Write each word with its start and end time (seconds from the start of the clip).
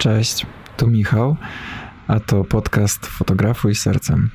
Cześć, 0.00 0.46
tu 0.76 0.86
Michał, 0.86 1.36
a 2.06 2.20
to 2.20 2.44
podcast 2.44 3.06
Fotografuj 3.06 3.74
Sercem. 3.74 4.30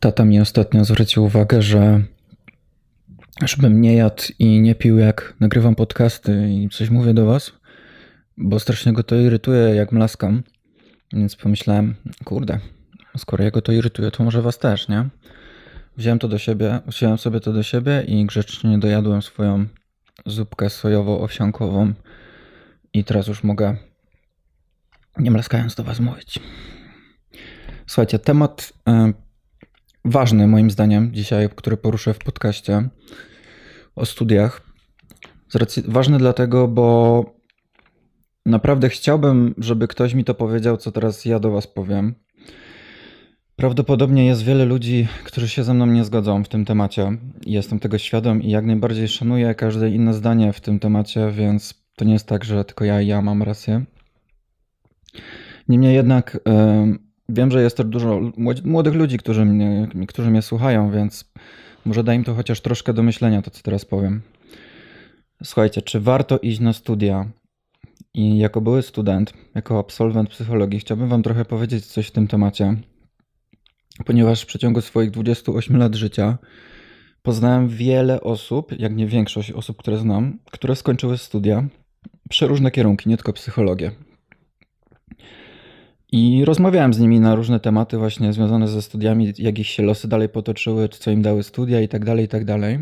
Tata 0.00 0.24
mi 0.24 0.40
ostatnio 0.40 0.84
zwrócił 0.84 1.24
uwagę, 1.24 1.62
że 1.62 2.02
żebym 3.44 3.80
nie 3.80 3.94
jadł 3.94 4.22
i 4.38 4.60
nie 4.60 4.74
pił 4.74 4.98
jak 4.98 5.34
nagrywam 5.40 5.74
podcasty 5.74 6.50
i 6.50 6.68
coś 6.68 6.90
mówię 6.90 7.14
do 7.14 7.26
was, 7.26 7.52
bo 8.36 8.60
strasznie 8.60 8.92
go 8.92 9.02
to 9.02 9.16
irytuje 9.16 9.74
jak 9.74 9.92
mlaskam. 9.92 10.42
Więc 11.12 11.36
pomyślałem, 11.36 11.94
kurde, 12.24 12.58
skoro 13.16 13.44
jego 13.44 13.62
to 13.62 13.72
irytuje, 13.72 14.10
to 14.10 14.24
może 14.24 14.42
was 14.42 14.58
też, 14.58 14.88
nie? 14.88 15.08
Wziąłem 15.96 16.18
to 16.18 16.28
do 16.28 16.38
siebie, 16.38 16.80
wziąłem 16.86 17.18
sobie 17.18 17.40
to 17.40 17.52
do 17.52 17.62
siebie 17.62 18.04
i 18.06 18.26
grzecznie 18.26 18.78
dojadłem 18.78 19.22
swoją 19.22 19.66
zupkę 20.26 20.66
sojowo-owsiankową 20.66 21.92
i 22.92 23.04
teraz 23.04 23.26
już 23.26 23.44
mogę 23.44 23.76
nie 25.18 25.30
mlaskając 25.30 25.74
do 25.74 25.84
was 25.84 26.00
mówić. 26.00 26.38
Słuchajcie, 27.86 28.18
temat 28.18 28.72
y, 28.88 28.92
ważny 30.04 30.46
moim 30.46 30.70
zdaniem 30.70 31.14
dzisiaj, 31.14 31.48
który 31.56 31.76
poruszę 31.76 32.14
w 32.14 32.18
podcaście 32.18 32.88
o 33.96 34.06
studiach. 34.06 34.60
Ważny 35.88 36.18
dlatego, 36.18 36.68
bo 36.68 37.24
naprawdę 38.46 38.88
chciałbym, 38.88 39.54
żeby 39.58 39.88
ktoś 39.88 40.14
mi 40.14 40.24
to 40.24 40.34
powiedział, 40.34 40.76
co 40.76 40.92
teraz 40.92 41.24
ja 41.24 41.38
do 41.38 41.50
was 41.50 41.66
powiem. 41.66 42.14
Prawdopodobnie 43.60 44.26
jest 44.26 44.44
wiele 44.44 44.64
ludzi, 44.64 45.08
którzy 45.24 45.48
się 45.48 45.64
ze 45.64 45.74
mną 45.74 45.86
nie 45.86 46.04
zgodzą 46.04 46.44
w 46.44 46.48
tym 46.48 46.64
temacie. 46.64 47.12
Jestem 47.46 47.78
tego 47.78 47.98
świadom 47.98 48.42
i 48.42 48.50
jak 48.50 48.64
najbardziej 48.64 49.08
szanuję 49.08 49.54
każde 49.54 49.90
inne 49.90 50.14
zdanie 50.14 50.52
w 50.52 50.60
tym 50.60 50.78
temacie, 50.78 51.30
więc 51.30 51.74
to 51.96 52.04
nie 52.04 52.12
jest 52.12 52.26
tak, 52.26 52.44
że 52.44 52.64
tylko 52.64 52.84
ja 52.84 53.00
i 53.00 53.06
ja 53.06 53.22
mam 53.22 53.42
rację. 53.42 53.84
Niemniej 55.68 55.94
jednak 55.94 56.40
yy, 56.46 56.98
wiem, 57.28 57.50
że 57.50 57.62
jest 57.62 57.76
też 57.76 57.86
dużo 57.86 58.20
młodych 58.64 58.94
ludzi, 58.94 59.18
którzy 59.18 59.44
mnie, 59.44 59.88
którzy 60.08 60.30
mnie 60.30 60.42
słuchają, 60.42 60.90
więc 60.90 61.32
może 61.84 62.04
da 62.04 62.14
im 62.14 62.24
to 62.24 62.34
chociaż 62.34 62.60
troszkę 62.60 62.92
do 62.92 63.02
myślenia, 63.02 63.42
to 63.42 63.50
co 63.50 63.62
teraz 63.62 63.84
powiem. 63.84 64.22
Słuchajcie, 65.44 65.82
czy 65.82 66.00
warto 66.00 66.38
iść 66.38 66.60
na 66.60 66.72
studia? 66.72 67.30
I 68.14 68.38
jako 68.38 68.60
były 68.60 68.82
student, 68.82 69.32
jako 69.54 69.78
absolwent 69.78 70.30
psychologii, 70.30 70.80
chciałbym 70.80 71.08
Wam 71.08 71.22
trochę 71.22 71.44
powiedzieć 71.44 71.86
coś 71.86 72.06
w 72.06 72.10
tym 72.10 72.28
temacie 72.28 72.76
ponieważ 74.06 74.42
w 74.42 74.46
przeciągu 74.46 74.80
swoich 74.80 75.10
28 75.10 75.76
lat 75.76 75.94
życia 75.94 76.38
poznałem 77.22 77.68
wiele 77.68 78.20
osób, 78.20 78.72
jak 78.78 78.96
nie 78.96 79.06
większość 79.06 79.52
osób, 79.52 79.76
które 79.76 79.98
znam, 79.98 80.38
które 80.50 80.76
skończyły 80.76 81.18
studia, 81.18 81.68
przeróżne 82.28 82.70
kierunki, 82.70 83.08
nie 83.08 83.16
tylko 83.16 83.32
psychologię. 83.32 83.90
I 86.12 86.44
rozmawiałem 86.44 86.94
z 86.94 86.98
nimi 86.98 87.20
na 87.20 87.34
różne 87.34 87.60
tematy 87.60 87.98
właśnie 87.98 88.32
związane 88.32 88.68
ze 88.68 88.82
studiami, 88.82 89.32
jak 89.38 89.58
ich 89.58 89.66
się 89.66 89.82
losy 89.82 90.08
dalej 90.08 90.28
potoczyły, 90.28 90.88
co 90.88 91.10
im 91.10 91.22
dały 91.22 91.42
studia 91.42 91.80
i 91.80 91.88
tak 91.88 92.04
dalej, 92.04 92.24
i 92.24 92.28
tak 92.28 92.44
dalej. 92.44 92.78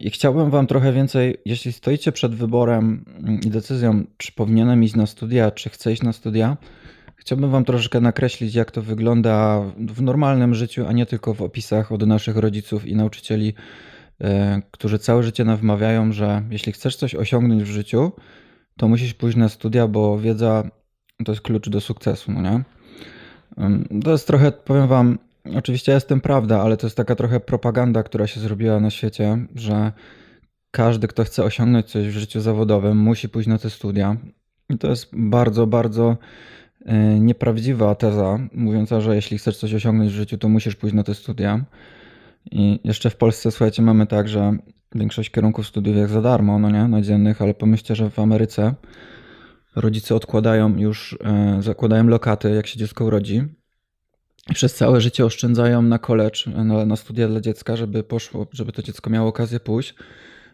I 0.00 0.10
chciałbym 0.10 0.50
Wam 0.50 0.66
trochę 0.66 0.92
więcej, 0.92 1.36
jeśli 1.44 1.72
stoicie 1.72 2.12
przed 2.12 2.34
wyborem 2.34 3.04
i 3.46 3.50
decyzją, 3.50 4.04
czy 4.16 4.32
powinienem 4.32 4.84
iść 4.84 4.94
na 4.94 5.06
studia, 5.06 5.50
czy 5.50 5.70
chcę 5.70 5.92
iść 5.92 6.02
na 6.02 6.12
studia, 6.12 6.56
Chciałbym 7.22 7.50
Wam 7.50 7.64
troszeczkę 7.64 8.00
nakreślić, 8.00 8.54
jak 8.54 8.70
to 8.70 8.82
wygląda 8.82 9.60
w 9.78 10.02
normalnym 10.02 10.54
życiu, 10.54 10.86
a 10.86 10.92
nie 10.92 11.06
tylko 11.06 11.34
w 11.34 11.42
opisach 11.42 11.92
od 11.92 12.06
naszych 12.06 12.36
rodziców 12.36 12.86
i 12.86 12.96
nauczycieli, 12.96 13.54
e, 14.20 14.62
którzy 14.70 14.98
całe 14.98 15.22
życie 15.22 15.44
nam 15.44 15.56
wmawiają, 15.56 16.12
że 16.12 16.42
jeśli 16.50 16.72
chcesz 16.72 16.96
coś 16.96 17.14
osiągnąć 17.14 17.62
w 17.62 17.66
życiu, 17.66 18.12
to 18.76 18.88
musisz 18.88 19.14
pójść 19.14 19.36
na 19.36 19.48
studia, 19.48 19.88
bo 19.88 20.18
wiedza 20.18 20.70
to 21.24 21.32
jest 21.32 21.42
klucz 21.42 21.68
do 21.68 21.80
sukcesu, 21.80 22.32
no 22.32 22.42
nie? 22.42 22.62
To 24.04 24.12
jest 24.12 24.26
trochę, 24.26 24.52
powiem 24.52 24.88
Wam, 24.88 25.18
oczywiście 25.54 25.92
jest 25.92 26.08
tym 26.08 26.20
prawda, 26.20 26.62
ale 26.62 26.76
to 26.76 26.86
jest 26.86 26.96
taka 26.96 27.14
trochę 27.14 27.40
propaganda, 27.40 28.02
która 28.02 28.26
się 28.26 28.40
zrobiła 28.40 28.80
na 28.80 28.90
świecie, 28.90 29.46
że 29.54 29.92
każdy, 30.70 31.08
kto 31.08 31.24
chce 31.24 31.44
osiągnąć 31.44 31.86
coś 31.86 32.08
w 32.08 32.18
życiu 32.18 32.40
zawodowym, 32.40 32.98
musi 32.98 33.28
pójść 33.28 33.48
na 33.48 33.58
te 33.58 33.70
studia. 33.70 34.16
I 34.70 34.78
to 34.78 34.88
jest 34.90 35.10
bardzo, 35.12 35.66
bardzo 35.66 36.16
nieprawdziwa 37.20 37.94
teza, 37.94 38.38
mówiąca, 38.54 39.00
że 39.00 39.16
jeśli 39.16 39.38
chcesz 39.38 39.56
coś 39.56 39.74
osiągnąć 39.74 40.10
w 40.10 40.14
życiu, 40.14 40.38
to 40.38 40.48
musisz 40.48 40.76
pójść 40.76 40.96
na 40.96 41.02
te 41.02 41.14
studia. 41.14 41.64
I 42.50 42.80
jeszcze 42.84 43.10
w 43.10 43.16
Polsce, 43.16 43.50
słuchajcie, 43.50 43.82
mamy 43.82 44.06
tak, 44.06 44.28
że 44.28 44.56
większość 44.94 45.30
kierunków 45.30 45.66
studiów 45.66 45.96
jest 45.96 46.12
za 46.12 46.22
darmo, 46.22 46.58
no 46.58 46.70
nie, 46.70 46.88
nadziennych, 46.88 47.42
ale 47.42 47.54
pomyślcie, 47.54 47.94
że 47.94 48.10
w 48.10 48.18
Ameryce 48.18 48.74
rodzice 49.76 50.14
odkładają 50.14 50.76
już, 50.76 51.18
e, 51.24 51.62
zakładają 51.62 52.06
lokaty, 52.06 52.50
jak 52.50 52.66
się 52.66 52.78
dziecko 52.78 53.04
urodzi. 53.04 53.42
I 54.50 54.54
przez 54.54 54.74
całe 54.74 55.00
życie 55.00 55.24
oszczędzają 55.24 55.82
na 55.82 55.98
college, 55.98 56.38
na, 56.64 56.86
na 56.86 56.96
studia 56.96 57.28
dla 57.28 57.40
dziecka, 57.40 57.76
żeby 57.76 58.02
poszło, 58.04 58.46
żeby 58.52 58.72
to 58.72 58.82
dziecko 58.82 59.10
miało 59.10 59.28
okazję 59.28 59.60
pójść, 59.60 59.94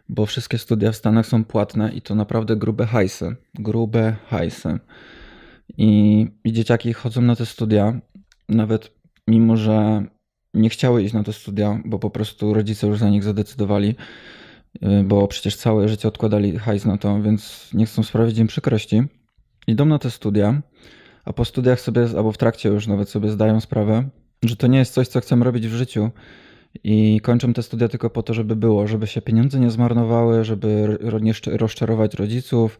bo 0.08 0.26
wszystkie 0.26 0.58
studia 0.58 0.92
w 0.92 0.96
Stanach 0.96 1.26
są 1.26 1.44
płatne 1.44 1.92
i 1.92 2.02
to 2.02 2.14
naprawdę 2.14 2.56
grube 2.56 2.86
hajsy. 2.86 3.36
Grube 3.54 4.16
hajsy. 4.26 4.78
I, 5.76 6.26
I 6.44 6.52
dzieciaki 6.52 6.92
chodzą 6.92 7.22
na 7.22 7.36
te 7.36 7.46
studia, 7.46 8.00
nawet 8.48 8.92
mimo, 9.28 9.56
że 9.56 10.04
nie 10.54 10.70
chciały 10.70 11.02
iść 11.02 11.14
na 11.14 11.24
te 11.24 11.32
studia, 11.32 11.80
bo 11.84 11.98
po 11.98 12.10
prostu 12.10 12.54
rodzice 12.54 12.86
już 12.86 12.98
za 12.98 13.08
nich 13.10 13.22
zadecydowali, 13.22 13.94
y, 14.82 15.04
bo 15.04 15.28
przecież 15.28 15.56
całe 15.56 15.88
życie 15.88 16.08
odkładali 16.08 16.58
hajs 16.58 16.84
na 16.84 16.98
to, 16.98 17.22
więc 17.22 17.70
nie 17.74 17.86
chcą 17.86 18.02
sprawić 18.02 18.38
im 18.38 18.46
przykrości. 18.46 19.02
Idą 19.66 19.84
na 19.84 19.98
te 19.98 20.10
studia, 20.10 20.62
a 21.24 21.32
po 21.32 21.44
studiach 21.44 21.80
sobie, 21.80 22.06
albo 22.16 22.32
w 22.32 22.38
trakcie 22.38 22.68
już 22.68 22.86
nawet 22.86 23.08
sobie 23.08 23.30
zdają 23.30 23.60
sprawę, 23.60 24.08
że 24.42 24.56
to 24.56 24.66
nie 24.66 24.78
jest 24.78 24.94
coś, 24.94 25.08
co 25.08 25.20
chcą 25.20 25.44
robić 25.44 25.68
w 25.68 25.74
życiu 25.74 26.10
i 26.84 27.20
kończą 27.20 27.52
te 27.52 27.62
studia 27.62 27.88
tylko 27.88 28.10
po 28.10 28.22
to, 28.22 28.34
żeby 28.34 28.56
było, 28.56 28.86
żeby 28.86 29.06
się 29.06 29.22
pieniądze 29.22 29.60
nie 29.60 29.70
zmarnowały, 29.70 30.44
żeby 30.44 30.98
nie 31.20 31.32
rozczarować 31.46 32.14
rodziców, 32.14 32.78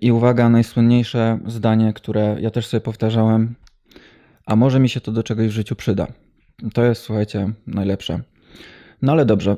i 0.00 0.12
uwaga, 0.12 0.48
najsłynniejsze 0.48 1.38
zdanie, 1.46 1.92
które 1.92 2.36
ja 2.40 2.50
też 2.50 2.66
sobie 2.66 2.80
powtarzałem, 2.80 3.54
a 4.46 4.56
może 4.56 4.80
mi 4.80 4.88
się 4.88 5.00
to 5.00 5.12
do 5.12 5.22
czegoś 5.22 5.46
w 5.46 5.50
życiu 5.50 5.76
przyda. 5.76 6.06
To 6.74 6.84
jest, 6.84 7.02
słuchajcie, 7.02 7.52
najlepsze. 7.66 8.20
No 9.02 9.12
ale 9.12 9.26
dobrze, 9.26 9.54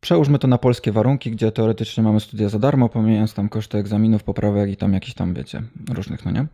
przełóżmy 0.00 0.38
to 0.38 0.48
na 0.48 0.58
polskie 0.58 0.92
warunki, 0.92 1.30
gdzie 1.30 1.52
teoretycznie 1.52 2.02
mamy 2.02 2.20
studia 2.20 2.48
za 2.48 2.58
darmo, 2.58 2.88
pomijając 2.88 3.34
tam 3.34 3.48
koszty 3.48 3.78
egzaminów, 3.78 4.22
poprawek 4.22 4.70
i 4.70 4.76
tam 4.76 4.92
jakiś 4.92 5.14
tam, 5.14 5.34
wiecie, 5.34 5.62
różnych, 5.94 6.24
no 6.24 6.30
nie? 6.30 6.46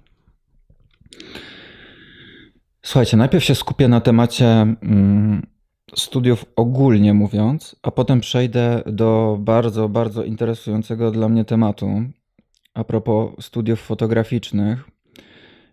Słuchajcie, 2.83 3.17
najpierw 3.17 3.45
się 3.45 3.55
skupię 3.55 3.89
na 3.89 4.01
temacie 4.01 4.77
studiów 5.95 6.45
ogólnie 6.57 7.15
mówiąc, 7.15 7.77
a 7.83 7.91
potem 7.91 8.21
przejdę 8.21 8.83
do 8.87 9.39
bardzo, 9.41 9.89
bardzo 9.89 10.25
interesującego 10.25 11.11
dla 11.11 11.29
mnie 11.29 11.45
tematu, 11.45 12.03
a 12.77 12.85
propos 12.85 13.31
studiów 13.41 13.81
fotograficznych 13.81 14.85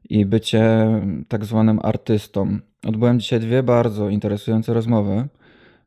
i 0.10 0.26
bycie 0.26 0.88
tak 1.28 1.46
zwanym 1.46 1.80
artystą. 1.84 2.60
Odbyłem 2.88 3.20
dzisiaj 3.20 3.40
dwie 3.40 3.64
bardzo 3.64 4.10
interesujące 4.10 4.74
rozmowy 4.74 5.28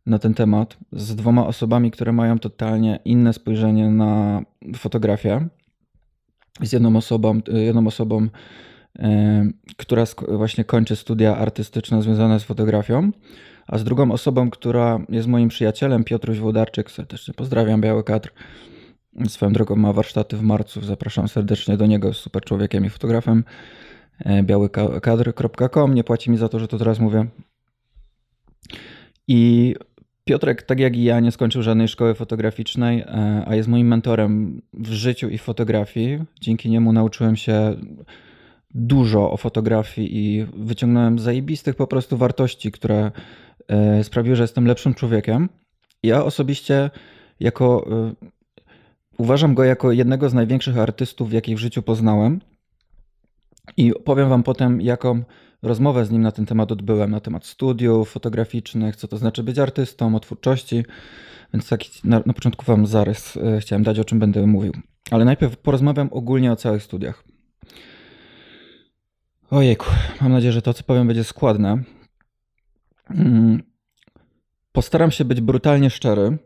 na 0.06 0.18
ten 0.18 0.34
temat 0.34 0.76
z 0.92 1.16
dwoma 1.16 1.46
osobami, 1.46 1.90
które 1.90 2.12
mają 2.12 2.38
totalnie 2.38 2.98
inne 3.04 3.32
spojrzenie 3.32 3.90
na 3.90 4.42
fotografię. 4.76 5.48
Z 6.62 6.72
jedną 6.72 6.96
osobą, 6.96 7.40
jedną 7.48 7.86
osobą 7.86 8.28
e, 8.98 9.46
która 9.76 10.04
właśnie 10.28 10.64
kończy 10.64 10.96
studia 10.96 11.36
artystyczne 11.36 12.02
związane 12.02 12.40
z 12.40 12.44
fotografią, 12.44 13.10
a 13.66 13.78
z 13.78 13.84
drugą 13.84 14.12
osobą, 14.12 14.50
która 14.50 15.00
jest 15.08 15.28
moim 15.28 15.48
przyjacielem, 15.48 16.04
Piotruś 16.04 16.38
Włodarczyk, 16.38 16.90
serdecznie 16.90 17.34
pozdrawiam, 17.34 17.80
Biały 17.80 18.04
Kadr, 18.04 18.30
Swoją 19.28 19.52
drogą 19.52 19.76
ma 19.76 19.92
warsztaty 19.92 20.36
w 20.36 20.42
marcu, 20.42 20.80
zapraszam 20.80 21.28
serdecznie 21.28 21.76
do 21.76 21.86
niego, 21.86 22.08
jest 22.08 22.20
super 22.20 22.44
człowiekiem 22.44 22.84
i 22.84 22.90
fotografem. 22.90 23.44
E, 24.18 24.42
białykadr.com, 24.42 25.94
nie 25.94 26.04
płaci 26.04 26.30
mi 26.30 26.36
za 26.36 26.48
to, 26.48 26.58
że 26.58 26.68
to 26.68 26.78
teraz 26.78 26.98
mówię. 26.98 27.26
I 29.28 29.74
Piotrek, 30.24 30.62
tak 30.62 30.80
jak 30.80 30.96
i 30.96 31.04
ja, 31.04 31.20
nie 31.20 31.32
skończył 31.32 31.62
żadnej 31.62 31.88
szkoły 31.88 32.14
fotograficznej, 32.14 33.00
e, 33.00 33.44
a 33.46 33.54
jest 33.54 33.68
moim 33.68 33.88
mentorem 33.88 34.62
w 34.72 34.92
życiu 34.92 35.28
i 35.28 35.38
fotografii. 35.38 36.18
Dzięki 36.40 36.70
niemu 36.70 36.92
nauczyłem 36.92 37.36
się 37.36 37.76
dużo 38.74 39.30
o 39.32 39.36
fotografii 39.36 40.16
i 40.16 40.46
wyciągnąłem 40.56 41.18
zajebistych 41.18 41.76
po 41.76 41.86
prostu 41.86 42.16
wartości, 42.16 42.72
które 42.72 43.10
e, 43.68 44.04
sprawiły, 44.04 44.36
że 44.36 44.42
jestem 44.42 44.66
lepszym 44.66 44.94
człowiekiem. 44.94 45.48
Ja 46.02 46.24
osobiście 46.24 46.90
jako 47.40 47.86
Uważam 49.18 49.54
go 49.54 49.64
jako 49.64 49.92
jednego 49.92 50.28
z 50.28 50.34
największych 50.34 50.78
artystów, 50.78 51.32
jakich 51.32 51.56
w 51.56 51.60
życiu 51.60 51.82
poznałem. 51.82 52.40
I 53.76 53.92
powiem 54.04 54.28
Wam 54.28 54.42
potem, 54.42 54.80
jaką 54.80 55.22
rozmowę 55.62 56.04
z 56.06 56.10
nim 56.10 56.22
na 56.22 56.32
ten 56.32 56.46
temat 56.46 56.72
odbyłem, 56.72 57.10
na 57.10 57.20
temat 57.20 57.46
studiów 57.46 58.10
fotograficznych, 58.10 58.96
co 58.96 59.08
to 59.08 59.16
znaczy 59.16 59.42
być 59.42 59.58
artystą, 59.58 60.16
o 60.16 60.20
twórczości. 60.20 60.84
Więc 61.54 61.68
taki 61.68 61.90
na, 62.04 62.22
na 62.26 62.32
początku 62.32 62.64
Wam 62.64 62.86
zarys 62.86 63.36
e, 63.36 63.60
chciałem 63.60 63.82
dać, 63.82 63.98
o 63.98 64.04
czym 64.04 64.18
będę 64.18 64.46
mówił. 64.46 64.72
Ale 65.10 65.24
najpierw 65.24 65.56
porozmawiam 65.56 66.08
ogólnie 66.12 66.52
o 66.52 66.56
całych 66.56 66.82
studiach. 66.82 67.24
Ojejku, 69.50 69.86
mam 70.20 70.32
nadzieję, 70.32 70.52
że 70.52 70.62
to, 70.62 70.74
co 70.74 70.84
powiem, 70.84 71.06
będzie 71.06 71.24
składne. 71.24 71.82
Mm, 73.10 73.62
postaram 74.72 75.10
się 75.10 75.24
być 75.24 75.40
brutalnie 75.40 75.90
szczery, 75.90 76.38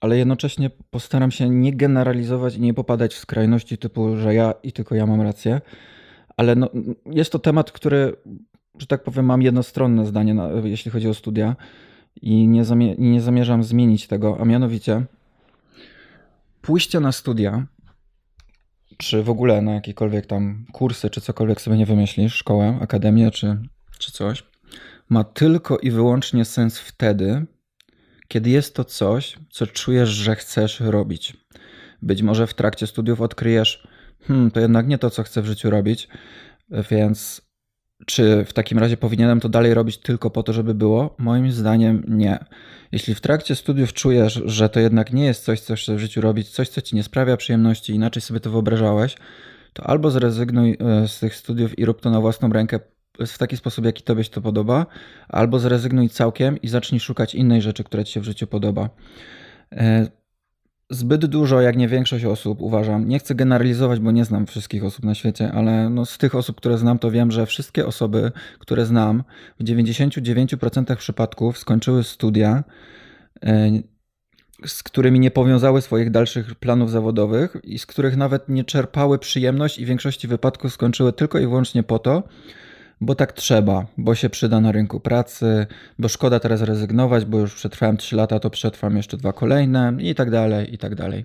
ale 0.00 0.18
jednocześnie 0.18 0.70
postaram 0.90 1.30
się 1.30 1.48
nie 1.48 1.72
generalizować 1.76 2.56
i 2.56 2.60
nie 2.60 2.74
popadać 2.74 3.14
w 3.14 3.18
skrajności 3.18 3.78
typu, 3.78 4.16
że 4.16 4.34
ja 4.34 4.54
i 4.62 4.72
tylko 4.72 4.94
ja 4.94 5.06
mam 5.06 5.20
rację. 5.20 5.60
Ale 6.36 6.56
no, 6.56 6.70
jest 7.06 7.32
to 7.32 7.38
temat, 7.38 7.72
który, 7.72 8.16
że 8.78 8.86
tak 8.86 9.02
powiem, 9.02 9.24
mam 9.24 9.42
jednostronne 9.42 10.06
zdanie, 10.06 10.34
na, 10.34 10.48
jeśli 10.64 10.90
chodzi 10.90 11.08
o 11.08 11.14
studia 11.14 11.56
i 12.22 12.48
nie, 12.48 12.64
zamie 12.64 12.94
nie 12.98 13.20
zamierzam 13.20 13.62
zmienić 13.62 14.06
tego, 14.06 14.36
a 14.40 14.44
mianowicie 14.44 15.02
pójście 16.62 17.00
na 17.00 17.12
studia, 17.12 17.66
czy 18.96 19.22
w 19.22 19.30
ogóle 19.30 19.62
na 19.62 19.74
jakiekolwiek 19.74 20.26
tam 20.26 20.66
kursy, 20.72 21.10
czy 21.10 21.20
cokolwiek 21.20 21.60
sobie 21.60 21.76
nie 21.76 21.86
wymyślisz, 21.86 22.34
szkołę, 22.34 22.78
akademię, 22.80 23.30
czy, 23.30 23.58
czy 23.98 24.12
coś, 24.12 24.42
ma 25.08 25.24
tylko 25.24 25.78
i 25.78 25.90
wyłącznie 25.90 26.44
sens 26.44 26.78
wtedy, 26.78 27.46
kiedy 28.28 28.50
jest 28.50 28.74
to 28.74 28.84
coś, 28.84 29.38
co 29.50 29.66
czujesz, 29.66 30.08
że 30.08 30.36
chcesz 30.36 30.80
robić. 30.80 31.36
Być 32.02 32.22
może 32.22 32.46
w 32.46 32.54
trakcie 32.54 32.86
studiów 32.86 33.20
odkryjesz, 33.20 33.88
hmm, 34.22 34.50
to 34.50 34.60
jednak 34.60 34.88
nie 34.88 34.98
to, 34.98 35.10
co 35.10 35.22
chcę 35.22 35.42
w 35.42 35.46
życiu 35.46 35.70
robić, 35.70 36.08
więc 36.90 37.48
czy 38.06 38.44
w 38.44 38.52
takim 38.52 38.78
razie 38.78 38.96
powinienem 38.96 39.40
to 39.40 39.48
dalej 39.48 39.74
robić 39.74 39.98
tylko 39.98 40.30
po 40.30 40.42
to, 40.42 40.52
żeby 40.52 40.74
było? 40.74 41.14
Moim 41.18 41.52
zdaniem 41.52 42.04
nie. 42.08 42.44
Jeśli 42.92 43.14
w 43.14 43.20
trakcie 43.20 43.54
studiów 43.54 43.92
czujesz, 43.92 44.42
że 44.44 44.68
to 44.68 44.80
jednak 44.80 45.12
nie 45.12 45.24
jest 45.24 45.44
coś, 45.44 45.60
co 45.60 45.74
chcesz 45.74 45.96
w 45.96 45.98
życiu 45.98 46.20
robić, 46.20 46.48
coś, 46.48 46.68
co 46.68 46.80
ci 46.80 46.96
nie 46.96 47.02
sprawia 47.02 47.36
przyjemności, 47.36 47.94
inaczej 47.94 48.22
sobie 48.22 48.40
to 48.40 48.50
wyobrażałeś, 48.50 49.16
to 49.72 49.86
albo 49.86 50.10
zrezygnuj 50.10 50.76
e, 50.80 51.08
z 51.08 51.18
tych 51.18 51.34
studiów 51.34 51.78
i 51.78 51.84
rób 51.84 52.00
to 52.00 52.10
na 52.10 52.20
własną 52.20 52.48
rękę 52.48 52.80
w 53.26 53.38
taki 53.38 53.56
sposób, 53.56 53.84
jaki 53.84 54.02
tobie 54.02 54.24
się 54.24 54.30
to 54.30 54.40
podoba, 54.40 54.86
albo 55.28 55.58
zrezygnuj 55.58 56.08
całkiem 56.08 56.62
i 56.62 56.68
zacznij 56.68 57.00
szukać 57.00 57.34
innej 57.34 57.62
rzeczy, 57.62 57.84
która 57.84 58.04
ci 58.04 58.12
się 58.12 58.20
w 58.20 58.24
życiu 58.24 58.46
podoba. 58.46 58.90
E, 59.72 60.08
zbyt 60.90 61.26
dużo, 61.26 61.60
jak 61.60 61.76
nie 61.76 61.88
większość 61.88 62.24
osób, 62.24 62.60
uważam. 62.60 63.08
Nie 63.08 63.18
chcę 63.18 63.34
generalizować, 63.34 64.00
bo 64.00 64.10
nie 64.10 64.24
znam 64.24 64.46
wszystkich 64.46 64.84
osób 64.84 65.04
na 65.04 65.14
świecie, 65.14 65.52
ale 65.52 65.90
no 65.90 66.06
z 66.06 66.18
tych 66.18 66.34
osób, 66.34 66.56
które 66.56 66.78
znam, 66.78 66.98
to 66.98 67.10
wiem, 67.10 67.30
że 67.30 67.46
wszystkie 67.46 67.86
osoby, 67.86 68.32
które 68.58 68.86
znam, 68.86 69.24
w 69.60 69.64
99% 69.64 70.96
przypadków 70.96 71.58
skończyły 71.58 72.04
studia, 72.04 72.64
e, 73.44 73.70
z 74.66 74.82
którymi 74.82 75.20
nie 75.20 75.30
powiązały 75.30 75.82
swoich 75.82 76.10
dalszych 76.10 76.54
planów 76.54 76.90
zawodowych 76.90 77.56
i 77.64 77.78
z 77.78 77.86
których 77.86 78.16
nawet 78.16 78.48
nie 78.48 78.64
czerpały 78.64 79.18
przyjemność 79.18 79.78
i 79.78 79.84
w 79.84 79.88
większości 79.88 80.28
wypadków 80.28 80.72
skończyły 80.72 81.12
tylko 81.12 81.38
i 81.38 81.42
wyłącznie 81.42 81.82
po 81.82 81.98
to, 81.98 82.22
bo 83.00 83.14
tak 83.14 83.32
trzeba, 83.32 83.86
bo 83.98 84.14
się 84.14 84.30
przyda 84.30 84.60
na 84.60 84.72
rynku 84.72 85.00
pracy, 85.00 85.66
bo 85.98 86.08
szkoda 86.08 86.40
teraz 86.40 86.62
rezygnować, 86.62 87.24
bo 87.24 87.38
już 87.38 87.54
przetrwałem 87.54 87.96
3 87.96 88.16
lata, 88.16 88.40
to 88.40 88.50
przetrwam 88.50 88.96
jeszcze 88.96 89.16
dwa 89.16 89.32
kolejne 89.32 89.92
i 89.98 90.14
tak 90.14 90.30
dalej, 90.30 90.74
i 90.74 90.78
tak 90.78 90.94
dalej. 90.94 91.24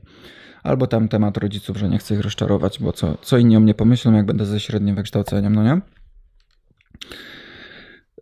Albo 0.64 0.88
tam 0.88 1.08
temat 1.08 1.38
rodziców, 1.38 1.78
że 1.78 1.90
nie 1.90 1.98
chcę 1.98 2.14
ich 2.14 2.22
rozczarować, 2.22 2.80
bo 2.80 2.94
co, 2.94 3.18
co 3.22 3.38
inni 3.38 3.58
o 3.58 3.60
mnie 3.60 3.74
pomyślą, 3.74 4.14
jak 4.14 4.26
będę 4.26 4.46
ze 4.46 4.60
średnim 4.60 4.96
wykształceniem, 4.96 5.56
no 5.56 5.64
nie? 5.64 5.82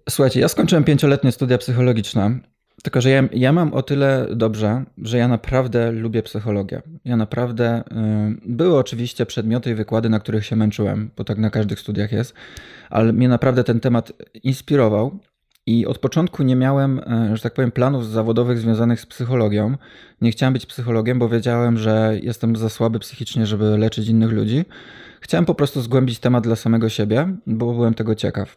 Słuchajcie, 0.09 0.39
ja 0.39 0.47
skończyłem 0.47 0.83
pięcioletnie 0.83 1.31
studia 1.31 1.57
psychologiczne 1.57 2.39
tylko, 2.81 3.01
że 3.01 3.09
ja, 3.09 3.23
ja 3.33 3.51
mam 3.51 3.73
o 3.73 3.83
tyle 3.83 4.27
dobrze, 4.35 4.83
że 4.97 5.17
ja 5.17 5.27
naprawdę 5.27 5.91
lubię 5.91 6.23
psychologię. 6.23 6.81
Ja 7.05 7.17
naprawdę. 7.17 7.83
Yy, 7.91 8.55
były 8.55 8.77
oczywiście 8.77 9.25
przedmioty 9.25 9.71
i 9.71 9.75
wykłady, 9.75 10.09
na 10.09 10.19
których 10.19 10.45
się 10.45 10.55
męczyłem, 10.55 11.11
bo 11.17 11.23
tak 11.23 11.37
na 11.37 11.49
każdych 11.49 11.79
studiach 11.79 12.11
jest, 12.11 12.33
ale 12.89 13.13
mnie 13.13 13.29
naprawdę 13.29 13.63
ten 13.63 13.79
temat 13.79 14.13
inspirował. 14.43 15.19
I 15.65 15.85
od 15.85 15.97
początku 15.97 16.43
nie 16.43 16.55
miałem, 16.55 17.01
yy, 17.29 17.37
że 17.37 17.43
tak 17.43 17.53
powiem, 17.53 17.71
planów 17.71 18.07
zawodowych 18.07 18.59
związanych 18.59 19.01
z 19.01 19.05
psychologią. 19.05 19.77
Nie 20.21 20.31
chciałem 20.31 20.53
być 20.53 20.65
psychologiem, 20.65 21.19
bo 21.19 21.29
wiedziałem, 21.29 21.77
że 21.77 22.19
jestem 22.23 22.55
za 22.55 22.69
słaby 22.69 22.99
psychicznie, 22.99 23.45
żeby 23.45 23.77
leczyć 23.77 24.07
innych 24.07 24.31
ludzi. 24.31 24.65
Chciałem 25.21 25.45
po 25.45 25.55
prostu 25.55 25.81
zgłębić 25.81 26.19
temat 26.19 26.43
dla 26.43 26.55
samego 26.55 26.89
siebie, 26.89 27.27
bo 27.47 27.73
byłem 27.73 27.93
tego 27.93 28.15
ciekaw. 28.15 28.55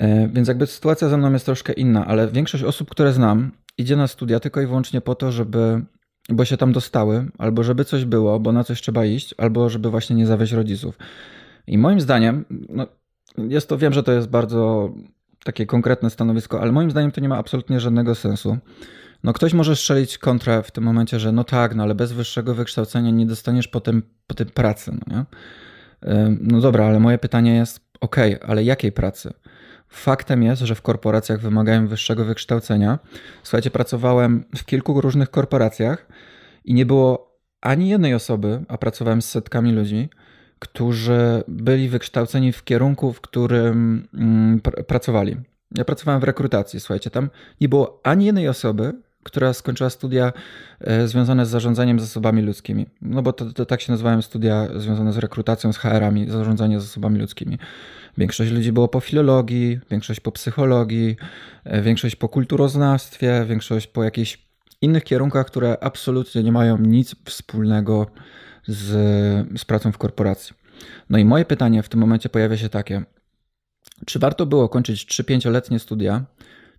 E, 0.00 0.28
więc 0.28 0.48
jakby 0.48 0.66
sytuacja 0.66 1.08
ze 1.08 1.16
mną 1.18 1.32
jest 1.32 1.44
troszkę 1.44 1.72
inna, 1.72 2.06
ale 2.06 2.28
większość 2.28 2.64
osób, 2.64 2.90
które 2.90 3.12
znam, 3.12 3.50
idzie 3.78 3.96
na 3.96 4.06
studia 4.06 4.40
tylko 4.40 4.60
i 4.60 4.66
wyłącznie 4.66 5.00
po 5.00 5.14
to, 5.14 5.32
żeby, 5.32 5.84
bo 6.28 6.44
się 6.44 6.56
tam 6.56 6.72
dostały, 6.72 7.26
albo 7.38 7.62
żeby 7.62 7.84
coś 7.84 8.04
było, 8.04 8.40
bo 8.40 8.52
na 8.52 8.64
coś 8.64 8.82
trzeba 8.82 9.04
iść, 9.04 9.34
albo 9.38 9.68
żeby 9.68 9.90
właśnie 9.90 10.16
nie 10.16 10.26
zawieść 10.26 10.52
rodziców. 10.52 10.98
I 11.66 11.78
moim 11.78 12.00
zdaniem, 12.00 12.44
no, 12.68 12.86
jest 13.36 13.68
to, 13.68 13.78
wiem, 13.78 13.92
że 13.92 14.02
to 14.02 14.12
jest 14.12 14.28
bardzo 14.28 14.90
takie 15.44 15.66
konkretne 15.66 16.10
stanowisko, 16.10 16.60
ale 16.60 16.72
moim 16.72 16.90
zdaniem 16.90 17.12
to 17.12 17.20
nie 17.20 17.28
ma 17.28 17.36
absolutnie 17.36 17.80
żadnego 17.80 18.14
sensu. 18.14 18.58
No 19.24 19.32
ktoś 19.32 19.54
może 19.54 19.76
strzelić 19.76 20.18
kontrę 20.18 20.62
w 20.62 20.70
tym 20.70 20.84
momencie, 20.84 21.20
że 21.20 21.32
no 21.32 21.44
tak, 21.44 21.74
no 21.74 21.82
ale 21.82 21.94
bez 21.94 22.12
wyższego 22.12 22.54
wykształcenia 22.54 23.10
nie 23.10 23.26
dostaniesz 23.26 23.68
potem, 23.68 24.02
potem 24.26 24.46
pracy, 24.46 24.92
no 24.92 25.16
nie? 25.16 25.24
E, 26.12 26.36
no 26.40 26.60
dobra, 26.60 26.86
ale 26.86 27.00
moje 27.00 27.18
pytanie 27.18 27.54
jest, 27.54 27.80
ok, 28.00 28.16
ale 28.46 28.64
jakiej 28.64 28.92
pracy? 28.92 29.32
Faktem 29.90 30.42
jest, 30.42 30.62
że 30.62 30.74
w 30.74 30.82
korporacjach 30.82 31.40
wymagają 31.40 31.88
wyższego 31.88 32.24
wykształcenia. 32.24 32.98
Słuchajcie, 33.42 33.70
pracowałem 33.70 34.44
w 34.56 34.64
kilku 34.64 35.00
różnych 35.00 35.30
korporacjach 35.30 36.06
i 36.64 36.74
nie 36.74 36.86
było 36.86 37.38
ani 37.60 37.88
jednej 37.88 38.14
osoby, 38.14 38.64
a 38.68 38.78
pracowałem 38.78 39.22
z 39.22 39.28
setkami 39.28 39.72
ludzi, 39.72 40.08
którzy 40.58 41.42
byli 41.48 41.88
wykształceni 41.88 42.52
w 42.52 42.64
kierunku, 42.64 43.12
w 43.12 43.20
którym 43.20 44.08
mm, 44.14 44.60
pr 44.60 44.86
pracowali. 44.86 45.36
Ja 45.74 45.84
pracowałem 45.84 46.20
w 46.20 46.24
rekrutacji, 46.24 46.80
słuchajcie, 46.80 47.10
tam 47.10 47.30
nie 47.60 47.68
było 47.68 48.00
ani 48.02 48.26
jednej 48.26 48.48
osoby, 48.48 48.92
która 49.22 49.52
skończyła 49.52 49.90
studia 49.90 50.32
e, 50.80 51.08
związane 51.08 51.46
z 51.46 51.48
zarządzaniem 51.48 52.00
zasobami 52.00 52.42
ludzkimi. 52.42 52.86
No 53.02 53.22
bo 53.22 53.32
to, 53.32 53.52
to 53.52 53.66
tak 53.66 53.80
się 53.80 53.92
nazywają 53.92 54.22
studia 54.22 54.68
związane 54.76 55.12
z 55.12 55.18
rekrutacją, 55.18 55.72
z 55.72 55.76
HR-ami, 55.76 56.30
zarządzanie 56.30 56.80
zasobami 56.80 57.18
ludzkimi. 57.18 57.58
Większość 58.18 58.50
ludzi 58.50 58.72
było 58.72 58.88
po 58.88 59.00
filologii, 59.00 59.80
większość 59.90 60.20
po 60.20 60.32
psychologii, 60.32 61.16
e, 61.64 61.82
większość 61.82 62.16
po 62.16 62.28
kulturoznawstwie, 62.28 63.44
większość 63.48 63.86
po 63.86 64.04
jakichś 64.04 64.38
innych 64.82 65.04
kierunkach, 65.04 65.46
które 65.46 65.76
absolutnie 65.80 66.42
nie 66.42 66.52
mają 66.52 66.78
nic 66.78 67.16
wspólnego 67.24 68.06
z, 68.66 68.88
z 69.60 69.64
pracą 69.64 69.92
w 69.92 69.98
korporacji. 69.98 70.56
No 71.10 71.18
i 71.18 71.24
moje 71.24 71.44
pytanie 71.44 71.82
w 71.82 71.88
tym 71.88 72.00
momencie 72.00 72.28
pojawia 72.28 72.56
się 72.56 72.68
takie: 72.68 73.02
czy 74.06 74.18
warto 74.18 74.46
było 74.46 74.68
kończyć 74.68 75.06
3-5-letnie 75.06 75.78
studia 75.78 76.24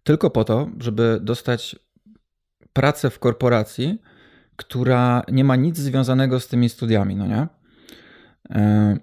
tylko 0.03 0.29
po 0.29 0.43
to, 0.43 0.69
żeby 0.79 1.19
dostać 1.21 1.75
pracę 2.73 3.09
w 3.09 3.19
korporacji, 3.19 4.01
która 4.55 5.23
nie 5.31 5.43
ma 5.43 5.55
nic 5.55 5.77
związanego 5.77 6.39
z 6.39 6.47
tymi 6.47 6.69
studiami, 6.69 7.15
no 7.15 7.27
nie? 7.27 7.47
E, 8.49 8.97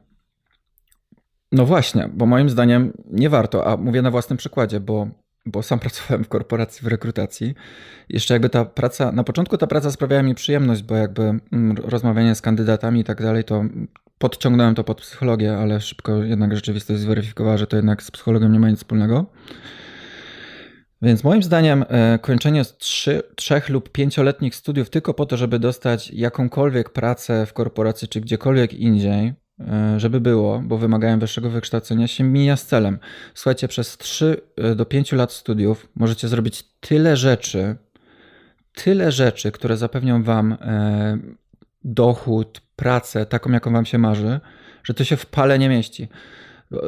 no 1.52 1.66
właśnie, 1.66 2.10
bo 2.14 2.26
moim 2.26 2.50
zdaniem 2.50 2.92
nie 3.10 3.30
warto, 3.30 3.66
a 3.66 3.76
mówię 3.76 4.02
na 4.02 4.10
własnym 4.10 4.36
przykładzie, 4.36 4.80
bo, 4.80 5.08
bo 5.46 5.62
sam 5.62 5.78
pracowałem 5.84 6.24
w 6.24 6.28
korporacji, 6.28 6.84
w 6.84 6.86
rekrutacji. 6.86 7.54
Jeszcze 8.08 8.34
jakby 8.34 8.48
ta 8.48 8.64
praca, 8.64 9.12
na 9.12 9.24
początku 9.24 9.58
ta 9.58 9.66
praca 9.66 9.90
sprawiała 9.90 10.22
mi 10.22 10.34
przyjemność, 10.34 10.82
bo 10.82 10.96
jakby 10.96 11.22
mm, 11.22 11.76
rozmawianie 11.76 12.34
z 12.34 12.42
kandydatami 12.42 13.00
i 13.00 13.04
tak 13.04 13.22
dalej, 13.22 13.44
to 13.44 13.64
podciągnąłem 14.18 14.74
to 14.74 14.84
pod 14.84 15.00
psychologię, 15.00 15.56
ale 15.56 15.80
szybko 15.80 16.16
jednak 16.16 16.54
rzeczywistość 16.54 17.00
zweryfikowała, 17.00 17.58
że 17.58 17.66
to 17.66 17.76
jednak 17.76 18.02
z 18.02 18.10
psychologią 18.10 18.48
nie 18.48 18.60
ma 18.60 18.70
nic 18.70 18.78
wspólnego. 18.78 19.26
Więc 21.02 21.24
moim 21.24 21.42
zdaniem 21.42 21.84
e, 21.88 22.18
kończenie 22.18 22.64
trzy, 22.78 23.22
trzech 23.36 23.68
lub 23.68 23.88
pięcioletnich 23.88 24.54
studiów 24.54 24.90
tylko 24.90 25.14
po 25.14 25.26
to, 25.26 25.36
żeby 25.36 25.58
dostać 25.58 26.10
jakąkolwiek 26.10 26.90
pracę 26.90 27.46
w 27.46 27.52
korporacji 27.52 28.08
czy 28.08 28.20
gdziekolwiek 28.20 28.74
indziej, 28.74 29.32
e, 29.60 30.00
żeby 30.00 30.20
było, 30.20 30.62
bo 30.64 30.78
wymagają 30.78 31.18
wyższego 31.18 31.50
wykształcenia, 31.50 32.06
się 32.06 32.24
mija 32.24 32.56
z 32.56 32.66
celem. 32.66 32.98
Słuchajcie, 33.34 33.68
przez 33.68 33.96
3 33.96 34.40
e, 34.56 34.74
do 34.74 34.86
5 34.86 35.12
lat 35.12 35.32
studiów 35.32 35.88
możecie 35.94 36.28
zrobić 36.28 36.64
tyle 36.80 37.16
rzeczy, 37.16 37.76
tyle 38.74 39.12
rzeczy, 39.12 39.52
które 39.52 39.76
zapewnią 39.76 40.22
wam 40.22 40.56
dochód, 41.84 42.60
pracę 42.76 43.26
taką, 43.26 43.52
jaką 43.52 43.72
wam 43.72 43.86
się 43.86 43.98
marzy, 43.98 44.40
że 44.84 44.94
to 44.94 45.04
się 45.04 45.16
w 45.16 45.26
pale 45.26 45.58
nie 45.58 45.68
mieści. 45.68 46.08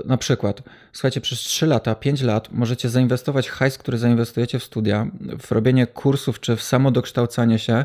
Na 0.05 0.17
przykład, 0.17 0.63
słuchajcie, 0.93 1.21
przez 1.21 1.39
3 1.39 1.67
lata, 1.67 1.95
5 1.95 2.23
lat 2.23 2.49
możecie 2.53 2.89
zainwestować 2.89 3.49
hajs, 3.49 3.79
który 3.79 3.99
zainwestujecie 3.99 4.59
w 4.59 4.65
studia, 4.65 5.07
w 5.41 5.53
robienie 5.53 5.87
kursów 5.87 6.41
czy 6.41 6.57
w 6.57 6.63
samo 6.63 6.91
dokształcanie 6.91 7.59
się 7.59 7.85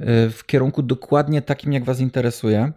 y, 0.00 0.30
w 0.30 0.42
kierunku 0.46 0.82
dokładnie 0.82 1.42
takim, 1.42 1.72
jak 1.72 1.84
Was 1.84 2.00
interesuje. 2.00 2.72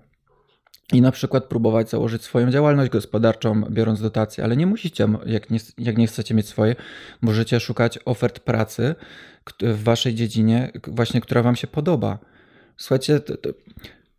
i 0.94 1.02
na 1.02 1.12
przykład 1.12 1.46
próbować 1.46 1.90
założyć 1.90 2.24
swoją 2.24 2.52
działalność 2.52 2.92
gospodarczą, 2.92 3.62
biorąc 3.62 4.02
dotacje, 4.02 4.44
ale 4.44 4.58
nie 4.58 4.68
musicie, 4.68 5.08
jak 5.26 5.50
nie, 5.50 5.60
jak 5.78 5.98
nie 5.98 6.08
chcecie 6.08 6.36
mieć 6.36 6.48
swojej, 6.48 6.76
możecie 7.22 7.60
szukać 7.60 8.00
ofert 8.06 8.40
pracy 8.40 8.96
w 9.62 9.84
waszej 9.84 10.16
dziedzinie, 10.16 10.72
właśnie 10.88 11.22
która 11.22 11.44
wam 11.44 11.56
się 11.56 11.68
podoba. 11.68 12.20
Słuchajcie, 12.78 13.20
to, 13.20 13.38
to, 13.38 13.50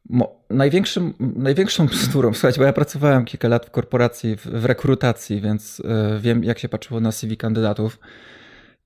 mo, 0.09 0.45
największym, 0.50 1.14
największą 1.37 1.87
bzdurą, 1.87 2.33
słuchajcie, 2.33 2.59
bo 2.59 2.64
ja 2.64 2.73
pracowałem 2.73 3.25
kilka 3.25 3.49
lat 3.49 3.66
w 3.66 3.71
korporacji, 3.71 4.37
w, 4.37 4.47
w 4.47 4.64
rekrutacji, 4.64 5.40
więc 5.40 5.80
y, 5.80 5.85
wiem, 6.21 6.45
jak 6.45 6.59
się 6.59 6.69
patrzyło 6.69 7.00
na 7.00 7.12
CV 7.12 7.37
kandydatów. 7.37 7.99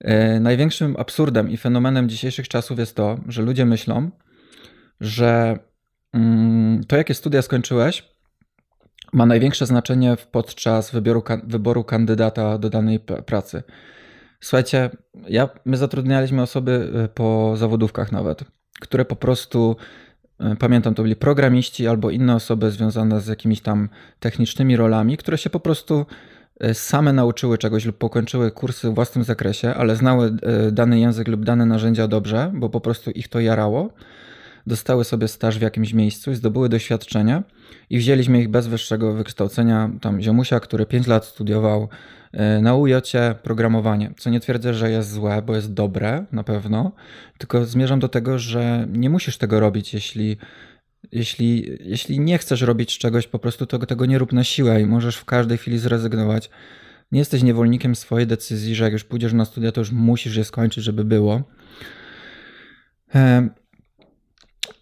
Y, 0.05 0.41
największym 0.41 0.97
absurdem 0.99 1.51
i 1.51 1.57
fenomenem 1.57 2.09
dzisiejszych 2.09 2.49
czasów 2.49 2.79
jest 2.79 2.97
to, 2.97 3.19
że 3.29 3.43
ludzie 3.43 3.65
myślą, 3.65 4.11
że 5.01 5.59
Mm, 6.15 6.85
to, 6.85 6.97
jakie 6.97 7.15
studia 7.15 7.43
skończyłeś, 7.43 8.15
ma 9.13 9.27
największe 9.27 9.67
znaczenie 9.67 10.17
podczas 10.31 10.91
wyboru, 10.91 11.23
wyboru 11.45 11.85
kandydata 11.85 12.59
do 12.59 12.71
danej 12.71 13.01
pracy. 13.01 13.63
Słuchajcie, 14.41 14.91
ja, 15.29 15.49
my 15.65 15.77
zatrudnialiśmy 15.77 16.43
osoby 16.43 16.93
y, 17.05 17.09
po 17.09 17.57
zawodówkach 17.57 18.13
nawet, 18.13 18.45
które 18.81 19.05
po 19.05 19.17
prostu, 19.17 19.77
y, 19.79 20.04
pamiętam, 20.59 20.95
to 20.95 21.03
byli 21.03 21.17
programiści 21.17 21.87
albo 21.89 22.11
inne 22.11 22.35
osoby 22.35 22.71
związane 22.71 23.21
z 23.21 23.27
jakimiś 23.27 23.61
tam 23.61 23.89
technicznymi 24.21 24.77
rolami, 24.77 25.17
które 25.17 25.39
się 25.39 25.51
po 25.51 25.61
prostu 25.61 26.07
y, 26.65 26.75
same 26.75 27.13
nauczyły 27.13 27.59
czegoś 27.59 27.85
lub 27.85 27.99
pokończyły 27.99 28.51
kursy 28.51 28.91
w 28.91 28.95
własnym 28.95 29.25
zakresie, 29.25 29.75
ale 29.75 29.97
znały 29.97 30.37
dany 30.73 31.01
język 31.01 31.29
lub 31.29 31.45
dane 31.45 31.67
narzędzia 31.67 32.09
dobrze, 32.09 32.53
bo 32.55 32.71
po 32.71 32.81
prostu 32.81 33.11
ich 33.11 33.29
to 33.29 33.41
jarało 33.41 33.91
dostały 34.67 35.05
sobie 35.05 35.29
staż 35.29 35.59
w 35.59 35.63
jakimś 35.63 35.93
miejscu 35.93 36.31
i 36.31 36.35
zdobyły 36.35 36.69
doświadczenie 36.69 37.43
i 37.91 37.99
wzięliśmy 37.99 38.41
ich 38.41 38.49
bez 38.49 38.67
wyższego 38.67 39.13
wykształcenia, 39.13 39.91
tam 40.01 40.21
ziomusia, 40.21 40.61
który 40.61 40.87
5 40.87 41.07
lat 41.07 41.25
studiował 41.25 41.89
e, 42.33 42.61
na 42.61 42.75
UJ 42.75 42.93
programowanie, 43.43 44.13
co 44.19 44.31
nie 44.31 44.41
twierdzę, 44.41 44.75
że 44.75 44.91
jest 44.91 45.13
złe, 45.13 45.43
bo 45.43 45.57
jest 45.57 45.73
dobre 45.73 46.25
na 46.33 46.45
pewno, 46.45 46.93
tylko 47.39 47.65
zmierzam 47.65 48.01
do 48.01 48.09
tego, 48.09 48.39
że 48.39 48.87
nie 48.93 49.11
musisz 49.11 49.39
tego 49.39 49.61
robić, 49.61 49.95
jeśli 49.95 50.37
jeśli, 51.13 51.79
jeśli 51.81 52.21
nie 52.21 52.39
chcesz 52.39 52.63
robić 52.63 52.99
czegoś, 52.99 53.27
po 53.27 53.39
prostu 53.39 53.67
to, 53.67 53.79
tego 53.79 54.07
nie 54.07 54.19
rób 54.19 54.33
na 54.33 54.45
siłę 54.45 54.81
i 54.81 54.87
możesz 54.87 55.17
w 55.17 55.25
każdej 55.25 55.59
chwili 55.59 55.79
zrezygnować. 55.79 56.51
Nie 57.13 57.19
jesteś 57.19 57.43
niewolnikiem 57.43 57.95
swojej 57.95 58.27
decyzji, 58.27 58.75
że 58.75 58.85
jak 58.85 58.93
już 58.93 59.05
pójdziesz 59.05 59.33
na 59.33 59.45
studia, 59.45 59.73
to 59.73 59.81
już 59.81 59.91
musisz 59.91 60.37
je 60.37 60.45
skończyć, 60.45 60.85
żeby 60.85 61.05
było. 61.05 61.43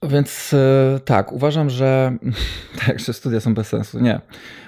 Więc 0.08 0.54
e, 0.54 1.00
tak, 1.04 1.32
uważam, 1.32 1.70
że 1.70 2.16
tak, 2.86 3.00
że 3.00 3.12
studia 3.12 3.40
są 3.40 3.54
bez 3.54 3.68
sensu. 3.68 4.00
Nie. 4.00 4.20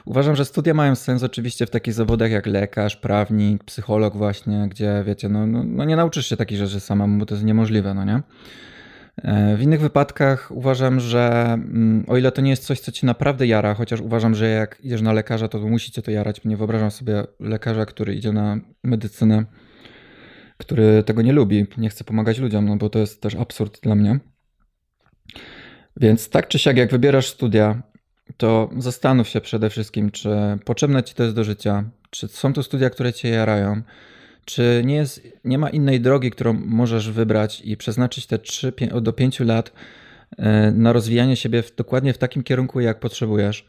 Uważam, 0.04 0.36
że 0.36 0.44
studia 0.44 0.74
mają 0.74 0.94
sens 0.94 1.22
oczywiście 1.22 1.66
w 1.66 1.70
takich 1.70 1.94
zawodach 1.94 2.30
jak 2.30 2.46
lekarz, 2.46 2.96
prawnik, 2.96 3.64
psycholog 3.64 4.16
właśnie, 4.16 4.66
gdzie 4.70 5.02
wiecie, 5.06 5.28
no, 5.28 5.46
no, 5.46 5.64
no 5.64 5.84
nie 5.84 5.96
nauczysz 5.96 6.26
się 6.26 6.36
takich 6.36 6.58
rzeczy 6.58 6.80
samemu, 6.80 7.18
bo 7.18 7.26
to 7.26 7.34
jest 7.34 7.44
niemożliwe, 7.44 7.94
no 7.94 8.04
nie? 8.04 8.22
E, 9.22 9.56
w 9.56 9.62
innych 9.62 9.80
wypadkach 9.80 10.50
uważam, 10.50 11.00
że 11.00 11.52
mm, 11.52 12.04
o 12.08 12.16
ile 12.16 12.32
to 12.32 12.42
nie 12.42 12.50
jest 12.50 12.64
coś, 12.64 12.80
co 12.80 12.92
ci 12.92 13.06
naprawdę 13.06 13.46
jara, 13.46 13.74
chociaż 13.74 14.00
uważam, 14.00 14.34
że 14.34 14.48
jak 14.48 14.80
idziesz 14.80 15.02
na 15.02 15.12
lekarza, 15.12 15.48
to 15.48 15.58
musicie 15.58 16.02
to 16.02 16.10
jarać. 16.10 16.44
Nie 16.44 16.56
wyobrażam 16.56 16.90
sobie 16.90 17.24
lekarza, 17.40 17.86
który 17.86 18.14
idzie 18.14 18.32
na 18.32 18.58
medycynę, 18.84 19.44
który 20.58 21.02
tego 21.02 21.22
nie 21.22 21.32
lubi, 21.32 21.66
nie 21.78 21.88
chce 21.88 22.04
pomagać 22.04 22.38
ludziom, 22.38 22.68
no 22.68 22.76
bo 22.76 22.90
to 22.90 22.98
jest 22.98 23.22
też 23.22 23.34
absurd 23.34 23.80
dla 23.80 23.94
mnie. 23.94 24.18
Więc 25.96 26.28
tak 26.28 26.48
czy 26.48 26.58
siak, 26.58 26.76
jak 26.76 26.90
wybierasz 26.90 27.28
studia, 27.28 27.82
to 28.36 28.70
zastanów 28.78 29.28
się 29.28 29.40
przede 29.40 29.70
wszystkim, 29.70 30.10
czy 30.10 30.30
potrzebne 30.64 31.02
ci 31.02 31.14
to 31.14 31.22
jest 31.22 31.36
do 31.36 31.44
życia, 31.44 31.84
czy 32.10 32.28
są 32.28 32.52
to 32.52 32.62
studia, 32.62 32.90
które 32.90 33.12
cię 33.12 33.28
jarają, 33.28 33.82
czy 34.44 34.82
nie, 34.84 34.94
jest, 34.94 35.22
nie 35.44 35.58
ma 35.58 35.70
innej 35.70 36.00
drogi, 36.00 36.30
którą 36.30 36.52
możesz 36.52 37.10
wybrać 37.10 37.62
i 37.64 37.76
przeznaczyć 37.76 38.26
te 38.26 38.38
3 38.38 38.72
do 39.00 39.12
5 39.12 39.40
lat 39.40 39.72
e, 40.38 40.70
na 40.70 40.92
rozwijanie 40.92 41.36
siebie 41.36 41.62
w, 41.62 41.74
dokładnie 41.74 42.12
w 42.12 42.18
takim 42.18 42.42
kierunku, 42.42 42.80
jak 42.80 43.00
potrzebujesz. 43.00 43.66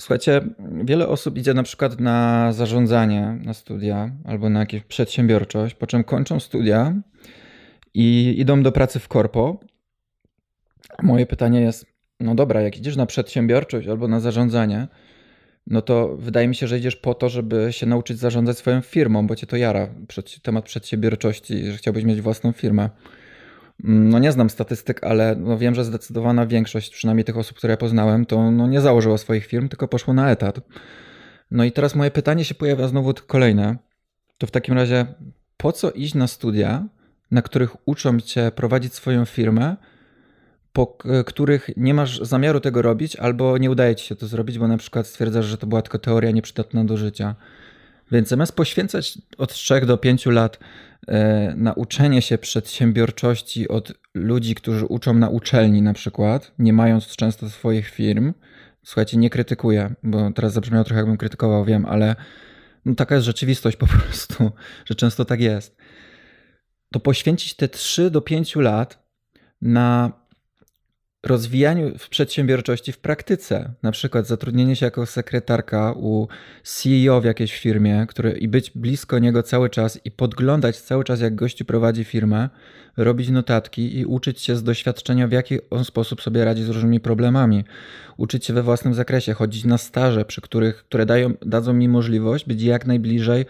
Słuchajcie, 0.00 0.40
wiele 0.84 1.08
osób 1.08 1.38
idzie 1.38 1.54
na 1.54 1.62
przykład 1.62 2.00
na 2.00 2.52
zarządzanie 2.52 3.38
na 3.44 3.54
studia 3.54 4.10
albo 4.24 4.50
na 4.50 4.60
jakąś 4.60 4.82
przedsiębiorczość, 4.82 5.74
po 5.74 5.86
czym 5.86 6.04
kończą 6.04 6.40
studia 6.40 6.94
i 7.94 8.34
idą 8.38 8.62
do 8.62 8.72
pracy 8.72 8.98
w 8.98 9.08
korpo 9.08 9.60
Moje 11.02 11.26
pytanie 11.26 11.60
jest, 11.60 11.86
no 12.20 12.34
dobra, 12.34 12.60
jak 12.60 12.76
idziesz 12.76 12.96
na 12.96 13.06
przedsiębiorczość 13.06 13.88
albo 13.88 14.08
na 14.08 14.20
zarządzanie, 14.20 14.88
no 15.66 15.82
to 15.82 16.16
wydaje 16.16 16.48
mi 16.48 16.54
się, 16.54 16.66
że 16.66 16.78
idziesz 16.78 16.96
po 16.96 17.14
to, 17.14 17.28
żeby 17.28 17.68
się 17.70 17.86
nauczyć 17.86 18.18
zarządzać 18.18 18.58
swoją 18.58 18.80
firmą, 18.80 19.26
bo 19.26 19.36
cię 19.36 19.46
to 19.46 19.56
jara, 19.56 19.88
temat 20.42 20.64
przedsiębiorczości, 20.64 21.66
że 21.66 21.76
chciałbyś 21.76 22.04
mieć 22.04 22.20
własną 22.20 22.52
firmę. 22.52 22.90
Mm, 23.84 24.08
no 24.08 24.18
nie 24.18 24.32
znam 24.32 24.50
statystyk, 24.50 25.04
ale 25.04 25.36
no 25.36 25.58
wiem, 25.58 25.74
że 25.74 25.84
zdecydowana 25.84 26.46
większość, 26.46 26.90
przynajmniej 26.90 27.24
tych 27.24 27.38
osób, 27.38 27.56
które 27.58 27.70
ja 27.70 27.76
poznałem, 27.76 28.26
to 28.26 28.50
no 28.50 28.66
nie 28.66 28.80
założyło 28.80 29.18
swoich 29.18 29.46
firm, 29.46 29.68
tylko 29.68 29.88
poszło 29.88 30.14
na 30.14 30.30
etat. 30.30 30.60
No 31.50 31.64
i 31.64 31.72
teraz 31.72 31.94
moje 31.94 32.10
pytanie 32.10 32.44
się 32.44 32.54
pojawia 32.54 32.88
znowu 32.88 33.14
kolejne. 33.26 33.76
To 34.38 34.46
w 34.46 34.50
takim 34.50 34.74
razie, 34.74 35.06
po 35.56 35.72
co 35.72 35.90
iść 35.90 36.14
na 36.14 36.26
studia, 36.26 36.88
na 37.30 37.42
których 37.42 37.88
uczą 37.88 38.20
cię 38.20 38.52
prowadzić 38.54 38.94
swoją 38.94 39.24
firmę, 39.24 39.76
po 40.74 40.98
których 41.26 41.70
nie 41.76 41.94
masz 41.94 42.20
zamiaru 42.20 42.60
tego 42.60 42.82
robić, 42.82 43.16
albo 43.16 43.58
nie 43.58 43.70
udaje 43.70 43.96
ci 43.96 44.06
się 44.06 44.16
to 44.16 44.26
zrobić, 44.26 44.58
bo 44.58 44.68
na 44.68 44.76
przykład 44.76 45.06
stwierdzasz, 45.06 45.46
że 45.46 45.58
to 45.58 45.66
była 45.66 45.82
tylko 45.82 45.98
teoria 45.98 46.30
nieprzydatna 46.30 46.84
do 46.84 46.96
życia. 46.96 47.34
Więc 48.12 48.28
zamiast 48.28 48.56
poświęcać 48.56 49.18
od 49.38 49.52
3 49.52 49.80
do 49.80 49.98
5 49.98 50.26
lat 50.26 50.58
e, 51.08 51.54
na 51.56 51.72
uczenie 51.72 52.22
się 52.22 52.38
przedsiębiorczości 52.38 53.68
od 53.68 53.92
ludzi, 54.14 54.54
którzy 54.54 54.86
uczą 54.86 55.14
na 55.14 55.28
uczelni 55.28 55.82
na 55.82 55.92
przykład, 55.92 56.52
nie 56.58 56.72
mając 56.72 57.06
często 57.06 57.50
swoich 57.50 57.88
firm, 57.88 58.32
słuchajcie, 58.82 59.16
nie 59.16 59.30
krytykuję, 59.30 59.94
bo 60.02 60.30
teraz 60.30 60.52
zabrzmiało 60.52 60.84
trochę 60.84 60.98
jakbym 60.98 61.16
krytykował, 61.16 61.64
wiem, 61.64 61.86
ale 61.86 62.16
no 62.84 62.94
taka 62.94 63.14
jest 63.14 63.26
rzeczywistość 63.26 63.76
po 63.76 63.86
prostu, 63.96 64.50
że 64.84 64.94
często 64.94 65.24
tak 65.24 65.40
jest. 65.40 65.76
To 66.92 67.00
poświęcić 67.00 67.54
te 67.54 67.68
3 67.68 68.10
do 68.10 68.20
5 68.20 68.56
lat 68.56 69.04
na 69.62 70.23
rozwijaniu 71.26 71.98
w 71.98 72.08
przedsiębiorczości 72.08 72.92
w 72.92 72.98
praktyce, 72.98 73.72
na 73.82 73.92
przykład 73.92 74.26
zatrudnienie 74.26 74.76
się 74.76 74.86
jako 74.86 75.06
sekretarka 75.06 75.92
u 75.92 76.28
CEO 76.62 77.20
w 77.20 77.24
jakiejś 77.24 77.58
firmie, 77.58 78.06
który, 78.08 78.32
i 78.32 78.48
być 78.48 78.70
blisko 78.74 79.18
niego 79.18 79.42
cały 79.42 79.70
czas 79.70 80.00
i 80.04 80.10
podglądać 80.10 80.80
cały 80.80 81.04
czas, 81.04 81.20
jak 81.20 81.34
gościu 81.34 81.64
prowadzi 81.64 82.04
firmę, 82.04 82.48
robić 82.96 83.30
notatki 83.30 83.98
i 83.98 84.06
uczyć 84.06 84.40
się 84.40 84.56
z 84.56 84.62
doświadczenia, 84.62 85.28
w 85.28 85.32
jaki 85.32 85.58
on 85.70 85.84
sposób 85.84 86.22
sobie 86.22 86.44
radzi 86.44 86.62
z 86.62 86.68
różnymi 86.68 87.00
problemami, 87.00 87.64
uczyć 88.16 88.46
się 88.46 88.52
we 88.52 88.62
własnym 88.62 88.94
zakresie, 88.94 89.32
chodzić 89.32 89.64
na 89.64 89.78
staże, 89.78 90.24
przy 90.24 90.40
których, 90.40 90.76
które 90.76 91.06
dają, 91.06 91.34
dadzą 91.42 91.72
mi 91.72 91.88
możliwość 91.88 92.46
być 92.46 92.62
jak 92.62 92.86
najbliżej 92.86 93.46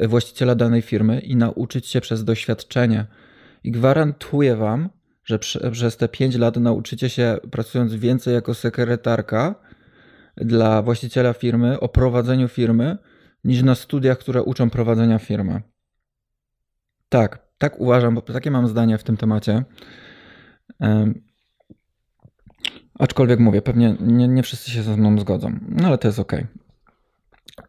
właściciela 0.00 0.54
danej 0.54 0.82
firmy 0.82 1.20
i 1.20 1.36
nauczyć 1.36 1.86
się 1.86 2.00
przez 2.00 2.24
doświadczenie. 2.24 3.06
I 3.64 3.70
gwarantuję 3.70 4.56
Wam, 4.56 4.88
że 5.28 5.38
przez 5.72 5.96
te 5.96 6.08
5 6.08 6.36
lat 6.36 6.56
nauczycie 6.56 7.10
się, 7.10 7.36
pracując 7.50 7.94
więcej 7.94 8.34
jako 8.34 8.54
sekretarka 8.54 9.54
dla 10.36 10.82
właściciela 10.82 11.32
firmy, 11.32 11.80
o 11.80 11.88
prowadzeniu 11.88 12.48
firmy, 12.48 12.98
niż 13.44 13.62
na 13.62 13.74
studiach, 13.74 14.18
które 14.18 14.42
uczą 14.42 14.70
prowadzenia 14.70 15.18
firmy. 15.18 15.62
Tak, 17.08 17.48
tak 17.58 17.80
uważam, 17.80 18.14
bo 18.14 18.20
takie 18.20 18.50
mam 18.50 18.68
zdanie 18.68 18.98
w 18.98 19.04
tym 19.04 19.16
temacie. 19.16 19.64
Aczkolwiek 22.98 23.40
mówię, 23.40 23.62
pewnie 23.62 23.96
nie, 24.00 24.28
nie 24.28 24.42
wszyscy 24.42 24.70
się 24.70 24.82
ze 24.82 24.96
mną 24.96 25.18
zgodzą, 25.18 25.58
no 25.68 25.88
ale 25.88 25.98
to 25.98 26.08
jest 26.08 26.18
ok. 26.18 26.32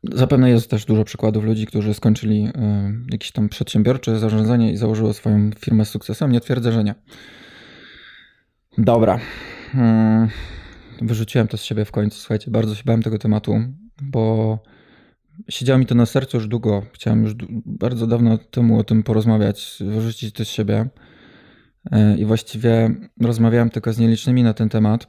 Zapewne 0.03 0.49
jest 0.49 0.69
też 0.69 0.85
dużo 0.85 1.03
przykładów 1.03 1.43
ludzi, 1.43 1.65
którzy 1.65 1.93
skończyli 1.93 2.47
y, 2.47 2.51
jakieś 3.11 3.31
tam 3.31 3.49
przedsiębiorcze 3.49 4.19
zarządzanie 4.19 4.71
i 4.71 4.77
założyło 4.77 5.13
swoją 5.13 5.51
firmę 5.59 5.85
z 5.85 5.89
sukcesem. 5.89 6.31
Nie 6.31 6.41
twierdzę, 6.41 6.71
że 6.71 6.83
nie. 6.83 6.95
Dobra. 8.79 9.19
Hmm. 9.71 10.29
Wyrzuciłem 11.01 11.47
to 11.47 11.57
z 11.57 11.63
siebie 11.63 11.85
w 11.85 11.91
końcu. 11.91 12.19
Słuchajcie, 12.19 12.51
bardzo 12.51 12.75
się 12.75 12.83
bałem 12.85 13.03
tego 13.03 13.17
tematu, 13.17 13.59
bo 14.01 14.59
siedziało 15.49 15.79
mi 15.79 15.85
to 15.85 15.95
na 15.95 16.05
sercu 16.05 16.37
już 16.37 16.47
długo. 16.47 16.83
Chciałem 16.93 17.23
już 17.23 17.35
bardzo 17.65 18.07
dawno 18.07 18.37
temu 18.37 18.79
o 18.79 18.83
tym 18.83 19.03
porozmawiać, 19.03 19.77
wyrzucić 19.85 20.35
to 20.35 20.45
z 20.45 20.47
siebie. 20.47 20.89
E, 21.91 22.17
I 22.17 22.25
właściwie 22.25 22.95
rozmawiałem 23.21 23.69
tylko 23.69 23.93
z 23.93 23.99
nielicznymi 23.99 24.43
na 24.43 24.53
ten 24.53 24.69
temat. 24.69 25.07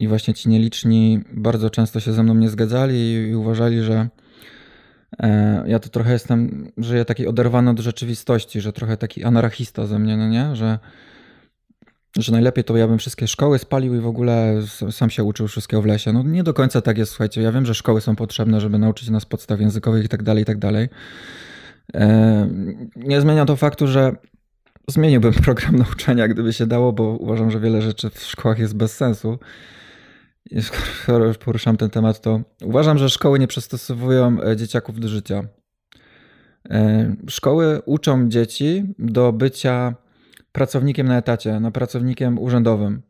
I 0.00 0.08
właśnie 0.08 0.34
ci 0.34 0.48
nieliczni 0.48 1.20
bardzo 1.32 1.70
często 1.70 2.00
się 2.00 2.12
ze 2.12 2.22
mną 2.22 2.34
nie 2.34 2.50
zgadzali 2.50 3.12
i 3.12 3.34
uważali, 3.34 3.82
że 3.82 4.08
e, 5.18 5.64
ja 5.66 5.78
to 5.78 5.88
trochę 5.88 6.12
jestem, 6.12 6.68
żyję 6.76 7.04
taki 7.04 7.26
oderwany 7.26 7.70
od 7.70 7.78
rzeczywistości, 7.78 8.60
że 8.60 8.72
trochę 8.72 8.96
taki 8.96 9.24
anarchista 9.24 9.86
ze 9.86 9.98
mnie, 9.98 10.16
no 10.16 10.28
nie? 10.28 10.56
Że 10.56 10.78
że 12.18 12.32
najlepiej 12.32 12.64
to 12.64 12.76
ja 12.76 12.88
bym 12.88 12.98
wszystkie 12.98 13.26
szkoły 13.28 13.58
spalił 13.58 13.94
i 13.94 14.00
w 14.00 14.06
ogóle 14.06 14.62
sam 14.90 15.10
się 15.10 15.24
uczył 15.24 15.48
wszystkiego 15.48 15.82
w 15.82 15.86
lesie. 15.86 16.12
No 16.12 16.22
nie 16.22 16.42
do 16.42 16.54
końca 16.54 16.80
tak 16.80 16.98
jest, 16.98 17.12
słuchajcie. 17.12 17.42
Ja 17.42 17.52
wiem, 17.52 17.66
że 17.66 17.74
szkoły 17.74 18.00
są 18.00 18.16
potrzebne, 18.16 18.60
żeby 18.60 18.78
nauczyć 18.78 19.10
nas 19.10 19.24
podstaw 19.24 19.60
językowych 19.60 20.04
i 20.04 20.08
tak 20.08 20.22
dalej, 20.22 20.42
i 20.42 20.46
tak 20.46 20.58
dalej. 20.58 20.88
Nie 22.96 23.20
zmienia 23.20 23.44
to 23.44 23.56
faktu, 23.56 23.86
że 23.86 24.16
zmieniłbym 24.88 25.32
program 25.44 25.76
nauczania, 25.76 26.28
gdyby 26.28 26.52
się 26.52 26.66
dało, 26.66 26.92
bo 26.92 27.04
uważam, 27.04 27.50
że 27.50 27.60
wiele 27.60 27.82
rzeczy 27.82 28.10
w 28.10 28.22
szkołach 28.22 28.58
jest 28.58 28.76
bez 28.76 28.96
sensu. 28.96 29.38
I 30.50 30.62
skoro 31.02 31.26
już 31.26 31.38
poruszam 31.38 31.76
ten 31.76 31.90
temat, 31.90 32.20
to 32.20 32.40
uważam, 32.64 32.98
że 32.98 33.10
szkoły 33.10 33.38
nie 33.38 33.46
przystosowują 33.46 34.42
e, 34.42 34.56
dzieciaków 34.56 35.00
do 35.00 35.08
życia. 35.08 35.44
E, 36.70 37.14
szkoły 37.28 37.82
uczą 37.84 38.28
dzieci 38.28 38.94
do 38.98 39.32
bycia 39.32 39.94
pracownikiem 40.52 41.08
na 41.08 41.18
etacie, 41.18 41.60
na 41.60 41.70
pracownikiem 41.70 42.38
urzędowym. 42.38 43.02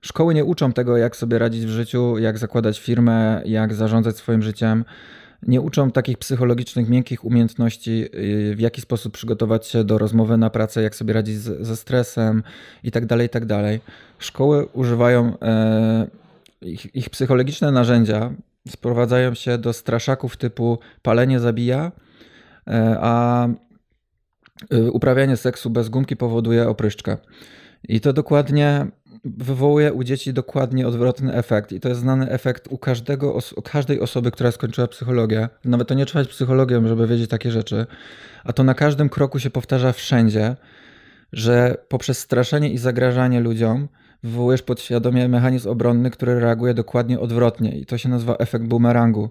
Szkoły 0.00 0.34
nie 0.34 0.44
uczą 0.44 0.72
tego, 0.72 0.96
jak 0.96 1.16
sobie 1.16 1.38
radzić 1.38 1.66
w 1.66 1.68
życiu, 1.68 2.18
jak 2.18 2.38
zakładać 2.38 2.80
firmę, 2.80 3.42
jak 3.44 3.74
zarządzać 3.74 4.16
swoim 4.16 4.42
życiem. 4.42 4.84
Nie 5.42 5.60
uczą 5.60 5.90
takich 5.90 6.18
psychologicznych, 6.18 6.88
miękkich 6.88 7.24
umiejętności, 7.24 8.04
y, 8.50 8.54
w 8.56 8.60
jaki 8.60 8.80
sposób 8.80 9.12
przygotować 9.12 9.66
się 9.66 9.84
do 9.84 9.98
rozmowy 9.98 10.36
na 10.36 10.50
pracę, 10.50 10.82
jak 10.82 10.94
sobie 10.94 11.12
radzić 11.12 11.36
z, 11.36 11.66
ze 11.66 11.76
stresem 11.76 12.42
itd., 12.84 13.06
tak 13.06 13.20
itd. 13.20 13.46
Tak 13.62 13.94
Szkoły 14.18 14.66
używają 14.66 15.38
e, 15.42 16.06
ich, 16.62 16.96
ich 16.96 17.10
psychologiczne 17.10 17.72
narzędzia, 17.72 18.32
sprowadzają 18.68 19.34
się 19.34 19.58
do 19.58 19.72
straszaków 19.72 20.36
typu 20.36 20.78
palenie 21.02 21.40
zabija, 21.40 21.92
e, 22.66 22.96
a 23.00 23.48
uprawianie 24.92 25.36
seksu 25.36 25.70
bez 25.70 25.88
gumki 25.88 26.16
powoduje 26.16 26.68
opryszczkę. 26.68 27.16
I 27.88 28.00
to 28.00 28.12
dokładnie 28.12 28.86
wywołuje 29.24 29.92
u 29.92 30.04
dzieci 30.04 30.32
dokładnie 30.32 30.88
odwrotny 30.88 31.34
efekt. 31.34 31.72
I 31.72 31.80
to 31.80 31.88
jest 31.88 32.00
znany 32.00 32.30
efekt 32.30 32.68
u 32.70 32.78
każdego, 32.78 33.38
u 33.56 33.62
każdej 33.62 34.00
osoby, 34.00 34.30
która 34.30 34.50
skończyła 34.50 34.88
psychologię. 34.88 35.48
Nawet 35.64 35.88
to 35.88 35.94
nie 35.94 36.06
trzeba 36.06 36.24
być 36.24 36.32
psychologiem, 36.32 36.88
żeby 36.88 37.06
wiedzieć 37.06 37.30
takie 37.30 37.50
rzeczy. 37.50 37.86
A 38.44 38.52
to 38.52 38.64
na 38.64 38.74
każdym 38.74 39.08
kroku 39.08 39.38
się 39.38 39.50
powtarza 39.50 39.92
wszędzie, 39.92 40.56
że 41.32 41.76
poprzez 41.88 42.18
straszenie 42.18 42.70
i 42.70 42.78
zagrażanie 42.78 43.40
ludziom 43.40 43.88
wywołujesz 44.22 44.62
podświadomie 44.62 45.28
mechanizm 45.28 45.68
obronny, 45.68 46.10
który 46.10 46.40
reaguje 46.40 46.74
dokładnie 46.74 47.20
odwrotnie. 47.20 47.78
I 47.78 47.86
to 47.86 47.98
się 47.98 48.08
nazywa 48.08 48.36
efekt 48.36 48.64
bumerangu. 48.64 49.30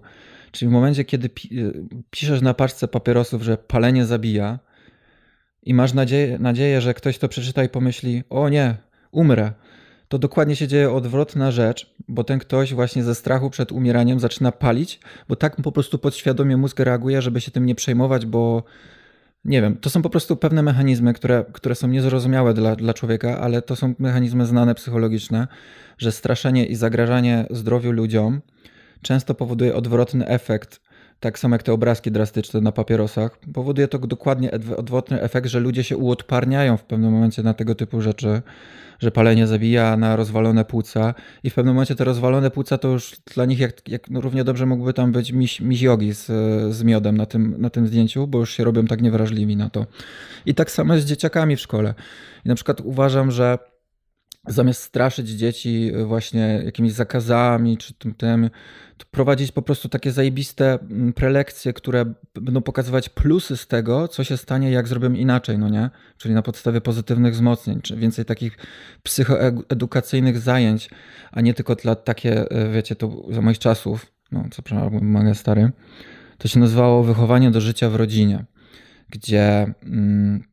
Czyli 0.52 0.70
w 0.70 0.72
momencie, 0.72 1.06
kiedy 1.06 1.30
y, 1.52 1.74
piszesz 2.10 2.42
na 2.42 2.54
paczce 2.54 2.88
papierosów, 2.88 3.42
że 3.42 3.58
palenie 3.58 4.06
zabija, 4.06 4.60
i 5.64 5.74
masz 5.74 5.94
nadzieję, 5.94 6.40
nadzieję, 6.40 6.82
że 6.82 6.94
ktoś 6.94 7.18
to 7.18 7.28
przeczyta 7.28 7.64
i 7.64 7.70
pomyśli: 7.70 8.24
O 8.30 8.50
nie, 8.50 8.76
umrę. 9.12 9.52
To 10.08 10.20
dokładnie 10.20 10.56
się 10.56 10.68
dzieje 10.68 10.92
odwrotna 10.92 11.52
rzecz, 11.52 11.96
bo 12.08 12.24
ten 12.24 12.40
ktoś 12.40 12.74
właśnie 12.74 13.04
ze 13.04 13.16
strachu 13.16 13.50
przed 13.50 13.72
umieraniem 13.72 14.20
zaczyna 14.20 14.52
palić, 14.52 15.00
bo 15.28 15.36
tak 15.36 15.56
po 15.56 15.72
prostu 15.72 16.00
podświadomie 16.00 16.58
mózg 16.58 16.80
reaguje, 16.80 17.22
żeby 17.22 17.42
się 17.42 17.52
tym 17.52 17.66
nie 17.66 17.76
przejmować, 17.76 18.26
bo 18.26 18.64
nie 19.46 19.62
wiem, 19.62 19.78
to 19.78 19.90
są 19.90 20.02
po 20.02 20.10
prostu 20.10 20.36
pewne 20.36 20.64
mechanizmy, 20.64 21.14
które, 21.14 21.46
które 21.54 21.76
są 21.76 21.88
niezrozumiałe 21.88 22.54
dla, 22.54 22.76
dla 22.76 22.94
człowieka, 22.94 23.40
ale 23.40 23.62
to 23.62 23.76
są 23.76 23.94
mechanizmy 24.00 24.46
znane 24.46 24.76
psychologiczne, 24.76 25.48
że 25.98 26.12
straszenie 26.12 26.66
i 26.66 26.76
zagrażanie 26.76 27.46
zdrowiu 27.50 27.92
ludziom 27.92 28.42
często 29.02 29.34
powoduje 29.34 29.76
odwrotny 29.76 30.28
efekt 30.28 30.82
tak 31.22 31.40
samo 31.40 31.56
jak 31.56 31.64
te 31.64 31.74
obrazki 31.74 32.12
drastyczne 32.12 32.62
na 32.62 32.72
papierosach, 32.72 33.38
powoduje 33.54 33.88
to 33.88 34.00
dokładnie 34.00 34.52
odwrotny 34.78 35.22
efekt, 35.22 35.48
że 35.48 35.60
ludzie 35.60 35.84
się 35.84 35.98
uodparniają 35.98 36.78
w 36.78 36.84
pewnym 36.84 37.12
momencie 37.12 37.44
na 37.44 37.54
tego 37.54 37.76
typu 37.76 38.02
rzeczy, 38.02 38.42
że 39.00 39.12
palenie 39.12 39.48
zabija 39.48 39.98
na 39.98 40.16
rozwalone 40.16 40.66
płuca 40.66 41.14
i 41.44 41.50
w 41.50 41.54
pewnym 41.54 41.76
momencie 41.76 41.96
te 41.96 42.04
rozwalone 42.04 42.52
płuca 42.52 42.78
to 42.78 42.88
już 42.88 43.16
dla 43.36 43.46
nich 43.46 43.60
jak, 43.60 43.90
jak 43.90 44.10
no 44.10 44.22
równie 44.22 44.44
dobrze 44.44 44.66
mógłby 44.66 44.94
tam 44.94 45.12
być 45.12 45.32
miś, 45.32 45.62
miś 45.62 45.82
jogi 45.82 46.14
z, 46.14 46.26
z 46.76 46.84
miodem 46.84 47.18
na 47.18 47.26
tym, 47.26 47.56
na 47.58 47.70
tym 47.70 47.88
zdjęciu, 47.88 48.28
bo 48.28 48.40
już 48.40 48.52
się 48.52 48.64
robią 48.64 48.86
tak 48.86 49.02
niewrażliwi 49.02 49.56
na 49.56 49.70
to. 49.70 49.86
I 50.46 50.56
tak 50.56 50.72
samo 50.72 50.98
z 50.98 51.06
dzieciakami 51.06 51.56
w 51.56 51.60
szkole. 51.60 51.94
I 52.46 52.50
na 52.50 52.56
przykład 52.56 52.82
uważam, 52.82 53.32
że 53.32 53.58
zamiast 54.48 54.82
straszyć 54.84 55.30
dzieci 55.30 55.92
właśnie 56.06 56.62
jakimiś 56.66 56.92
zakazami 56.92 57.78
czy 57.78 57.94
tym, 57.94 58.14
tym 58.14 58.50
prowadzić 59.12 59.52
po 59.52 59.62
prostu 59.62 59.90
takie 59.90 60.12
zajebiste 60.12 60.80
mm, 60.80 61.14
prelekcje, 61.14 61.74
które 61.74 62.14
będą 62.34 62.62
pokazywać 62.62 63.10
plusy 63.10 63.58
z 63.58 63.68
tego, 63.68 64.08
co 64.08 64.24
się 64.24 64.38
stanie, 64.38 64.72
jak 64.72 64.88
zrobimy 64.88 65.18
inaczej, 65.18 65.58
no 65.58 65.70
nie? 65.70 65.90
Czyli 66.18 66.34
na 66.34 66.42
podstawie 66.42 66.82
pozytywnych 66.82 67.34
wzmocnień, 67.34 67.82
czy 67.82 67.96
więcej 67.96 68.26
takich 68.26 68.58
psychoedukacyjnych 69.04 70.40
zajęć, 70.40 70.90
a 71.32 71.42
nie 71.42 71.54
tylko 71.54 71.76
dla 71.76 71.96
takie, 71.96 72.52
e, 72.52 72.72
wiecie, 72.72 72.96
to 72.96 73.26
za 73.30 73.42
moich 73.42 73.60
czasów, 73.60 74.06
no 74.32 74.44
co 74.52 74.62
przepraszam, 74.62 75.00
mega 75.02 75.34
stary, 75.34 75.72
to 76.38 76.48
się 76.48 76.60
nazywało 76.60 77.04
wychowanie 77.04 77.52
do 77.52 77.62
życia 77.62 77.90
w 77.90 77.96
rodzinie, 77.96 78.46
gdzie 79.10 79.74
mm, 79.84 80.44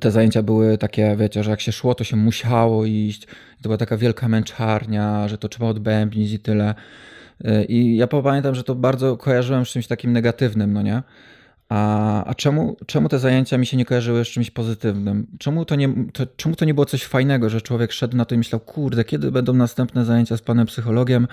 te 0.00 0.10
zajęcia 0.10 0.42
były 0.42 0.78
takie, 0.78 1.16
wiecie, 1.16 1.44
że 1.44 1.50
jak 1.50 1.60
się 1.60 1.72
szło, 1.72 1.94
to 1.94 2.04
się 2.04 2.16
musiało 2.16 2.84
iść. 2.84 3.26
To 3.26 3.62
była 3.62 3.76
taka 3.76 3.96
wielka 3.96 4.28
męczarnia, 4.28 5.28
że 5.28 5.38
to 5.38 5.48
trzeba 5.48 5.66
odbębnić 5.66 6.32
i 6.32 6.38
tyle. 6.38 6.74
I 7.68 7.96
ja 7.96 8.06
pamiętam, 8.06 8.54
że 8.54 8.64
to 8.64 8.74
bardzo 8.74 9.16
kojarzyłem 9.16 9.66
z 9.66 9.68
czymś 9.68 9.86
takim 9.86 10.12
negatywnym, 10.12 10.72
no 10.72 10.82
nie? 10.82 11.02
A, 11.72 12.24
a 12.24 12.34
czemu, 12.34 12.76
czemu 12.86 13.08
te 13.08 13.18
zajęcia 13.18 13.58
mi 13.58 13.66
się 13.66 13.76
nie 13.76 13.84
kojarzyły 13.84 14.24
z 14.24 14.28
czymś 14.28 14.50
pozytywnym? 14.50 15.26
Czemu 15.38 15.64
to, 15.64 15.76
nie, 15.76 15.88
to, 16.12 16.26
czemu 16.36 16.56
to 16.56 16.64
nie 16.64 16.74
było 16.74 16.86
coś 16.86 17.04
fajnego, 17.04 17.50
że 17.50 17.60
człowiek 17.60 17.92
szedł 17.92 18.16
na 18.16 18.24
to 18.24 18.34
i 18.34 18.38
myślał, 18.38 18.60
kurde, 18.60 19.04
kiedy 19.04 19.30
będą 19.30 19.52
następne 19.52 20.04
zajęcia 20.04 20.36
z 20.36 20.42
panem 20.42 20.66
psychologiem, 20.66 21.28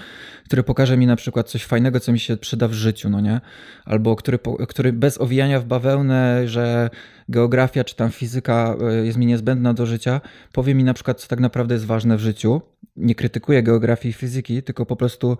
który 0.45 0.63
pokaże 0.63 0.97
mi 0.97 1.07
na 1.07 1.15
przykład 1.15 1.49
coś 1.49 1.65
fajnego, 1.65 1.99
co 1.99 2.11
mi 2.11 2.19
się 2.19 2.37
przyda 2.37 2.67
w 2.67 2.73
życiu, 2.73 3.09
no 3.09 3.21
nie? 3.21 3.41
Albo 3.85 4.15
który, 4.15 4.39
który 4.67 4.93
bez 4.93 5.21
owijania 5.21 5.59
w 5.59 5.65
bawełnę, 5.65 6.47
że 6.47 6.89
geografia 7.29 7.83
czy 7.83 7.95
tam 7.95 8.11
fizyka 8.11 8.75
e, 8.81 9.05
jest 9.05 9.17
mi 9.17 9.25
niezbędna 9.25 9.73
do 9.73 9.85
życia, 9.85 10.21
powie 10.53 10.75
mi 10.75 10.83
na 10.83 10.93
przykład, 10.93 11.21
co 11.21 11.27
tak 11.27 11.39
naprawdę 11.39 11.73
jest 11.75 11.85
ważne 11.85 12.17
w 12.17 12.21
życiu. 12.21 12.61
Nie 12.97 13.15
krytykuję 13.15 13.63
geografii 13.63 14.09
i 14.09 14.13
fizyki, 14.13 14.63
tylko 14.63 14.85
po 14.85 14.95
prostu 14.95 15.37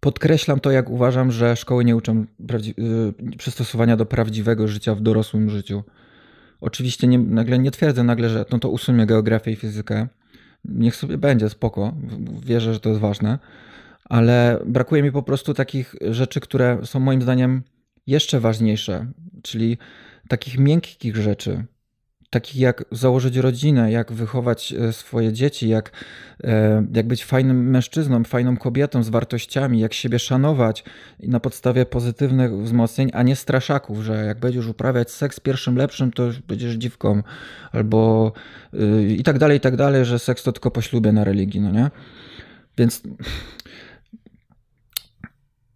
Podkreślam 0.00 0.60
to, 0.60 0.70
jak 0.70 0.90
uważam, 0.90 1.32
że 1.32 1.56
szkoły 1.56 1.84
nie 1.84 1.96
uczą 1.96 2.26
y, 2.78 3.36
przystosowania 3.38 3.96
do 3.96 4.06
prawdziwego 4.06 4.68
życia 4.68 4.94
w 4.94 5.00
dorosłym 5.00 5.50
życiu. 5.50 5.84
Oczywiście 6.60 7.06
nie, 7.06 7.18
nagle 7.18 7.58
nie 7.58 7.70
twierdzę 7.70 8.04
nagle, 8.04 8.28
że 8.28 8.44
no 8.52 8.58
to 8.58 8.68
usunie 8.70 9.06
geografię 9.06 9.50
i 9.50 9.56
fizykę. 9.56 10.08
Niech 10.64 10.96
sobie 10.96 11.18
będzie, 11.18 11.48
spoko. 11.48 11.94
Wierzę, 12.44 12.74
że 12.74 12.80
to 12.80 12.88
jest 12.88 13.00
ważne. 13.00 13.38
Ale 14.04 14.60
brakuje 14.66 15.02
mi 15.02 15.12
po 15.12 15.22
prostu 15.22 15.54
takich 15.54 15.94
rzeczy, 16.10 16.40
które 16.40 16.78
są 16.84 17.00
moim 17.00 17.22
zdaniem 17.22 17.62
jeszcze 18.06 18.40
ważniejsze, 18.40 19.06
czyli 19.42 19.78
takich 20.28 20.58
miękkich 20.58 21.16
rzeczy, 21.16 21.64
takich 22.30 22.56
jak 22.56 22.84
założyć 22.90 23.36
rodzinę, 23.36 23.92
jak 23.92 24.12
wychować 24.12 24.72
e, 24.72 24.92
swoje 24.92 25.32
dzieci, 25.32 25.68
jak, 25.68 25.92
e, 26.44 26.86
jak 26.94 27.06
być 27.06 27.24
fajnym 27.24 27.70
mężczyzną, 27.70 28.24
fajną 28.24 28.56
kobietą 28.56 29.02
z 29.02 29.08
wartościami, 29.08 29.80
jak 29.80 29.94
siebie 29.94 30.18
szanować 30.18 30.84
na 31.22 31.40
podstawie 31.40 31.86
pozytywnych 31.86 32.58
wzmocnień, 32.58 33.10
a 33.14 33.22
nie 33.22 33.36
straszaków, 33.36 34.02
że 34.02 34.24
jak 34.24 34.40
będziesz 34.40 34.66
uprawiać 34.66 35.10
seks 35.10 35.40
pierwszym 35.40 35.76
lepszym, 35.76 36.12
to 36.12 36.30
będziesz 36.48 36.74
dziwką, 36.74 37.22
albo 37.72 38.32
yy, 38.72 39.12
i 39.12 39.22
tak 39.22 39.38
dalej, 39.38 39.58
i 39.58 39.60
tak 39.60 39.76
dalej, 39.76 40.04
że 40.04 40.18
seks 40.18 40.42
to 40.42 40.52
tylko 40.52 40.70
po 40.70 40.82
ślubie 40.82 41.12
na 41.12 41.24
religii, 41.24 41.60
no 41.60 41.70
nie? 41.70 41.90
Więc 42.78 43.02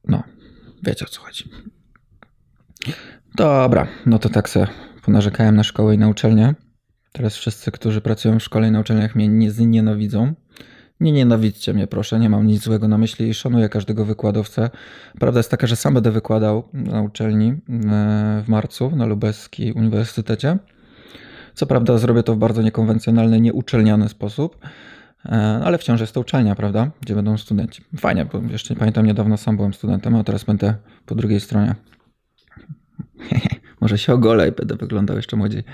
no, 0.09 0.23
wiecie 0.83 1.05
o 1.05 1.09
co 1.09 1.21
chodzi. 1.21 1.51
Dobra, 3.35 3.87
no 4.07 4.19
to 4.19 4.29
tak 4.29 4.49
se 4.49 4.67
ponarzekałem 5.03 5.57
na 5.57 5.65
szkołę 5.65 5.95
i 5.95 5.99
na 5.99 6.09
uczelnię. 6.09 6.55
Teraz 7.13 7.37
wszyscy, 7.37 7.71
którzy 7.71 8.01
pracują 8.01 8.39
w 8.39 8.43
szkole 8.43 8.69
i 8.69 8.71
na 8.71 8.81
uczelniach 8.81 9.15
mnie 9.15 9.29
nie 9.29 9.51
nienawidzą. 9.67 10.35
Nie 11.01 11.13
nienawidźcie 11.13 11.75
mnie, 11.75 11.87
proszę, 11.87 12.19
nie 12.19 12.31
mam 12.31 12.47
nic 12.47 12.63
złego 12.63 12.89
na 12.89 12.99
myśli 12.99 13.29
i 13.29 13.35
szanuję 13.35 13.69
każdego 13.69 14.05
wykładowcę. 14.05 14.71
Prawda 15.19 15.39
jest 15.39 15.51
taka, 15.51 15.67
że 15.67 15.77
sam 15.77 15.95
będę 15.95 16.11
wykładał 16.11 16.69
na 16.73 17.03
uczelni 17.03 17.49
e, 17.49 17.55
w 18.45 18.49
marcu 18.49 18.97
na 18.97 19.07
Lubelski 19.07 19.73
Uniwersytecie. 19.73 20.59
Co 21.55 21.67
prawda 21.67 21.99
zrobię 21.99 22.23
to 22.23 22.35
w 22.35 22.39
bardzo 22.39 22.63
niekonwencjonalny, 22.63 23.41
nieuczelniany 23.41 24.09
sposób, 24.09 24.59
e, 25.27 25.31
ale 25.65 25.79
wciąż 25.79 26.01
jest 26.01 26.15
to 26.15 26.21
uczelnia, 26.21 26.55
prawda? 26.55 26.91
Gdzie 27.01 27.15
będą 27.15 27.39
studenci. 27.39 27.85
Fajnie, 27.97 28.25
bo 28.25 28.41
jeszcze 28.51 28.77
pamiętam, 28.77 29.07
niedawno 29.07 29.37
sam 29.37 29.57
byłem 29.57 29.75
studentem, 29.75 30.17
a 30.17 30.25
teraz 30.25 30.45
będę 30.45 30.75
po 31.07 31.15
drugiej 31.15 31.41
stronie. 31.41 31.75
Może 33.83 33.99
się 33.99 34.13
ogolę 34.13 34.49
i 34.49 34.53
będę 34.53 34.77
wyglądał 34.77 35.17
jeszcze 35.17 35.37
młodziej. 35.37 35.65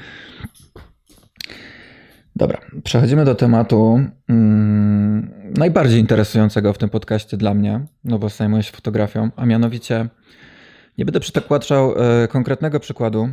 Dobra, 2.36 2.60
przechodzimy 2.84 3.24
do 3.24 3.34
tematu 3.34 4.00
mm, 4.28 5.52
najbardziej 5.58 6.00
interesującego 6.00 6.72
w 6.72 6.78
tym 6.78 6.88
podcaście 6.88 7.36
dla 7.36 7.54
mnie, 7.54 7.86
no 8.04 8.18
bo 8.18 8.28
zajmuję 8.28 8.62
się 8.62 8.72
fotografią, 8.72 9.30
a 9.36 9.46
mianowicie 9.46 10.08
nie 10.98 11.04
będę 11.04 11.20
przytakwłaczał 11.20 11.94
y, 12.24 12.28
konkretnego 12.28 12.80
przykładu, 12.80 13.28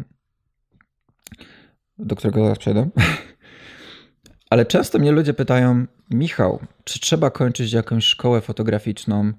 do 1.97 2.15
którego 2.15 2.43
zaraz 2.43 2.57
przejdę, 2.57 2.89
Ale 4.49 4.65
często 4.65 4.99
mnie 4.99 5.11
ludzie 5.11 5.33
pytają, 5.33 5.85
Michał, 6.11 6.59
czy 6.83 6.99
trzeba 6.99 7.29
kończyć 7.29 7.73
jakąś 7.73 8.05
szkołę 8.05 8.41
fotograficzną, 8.41 9.33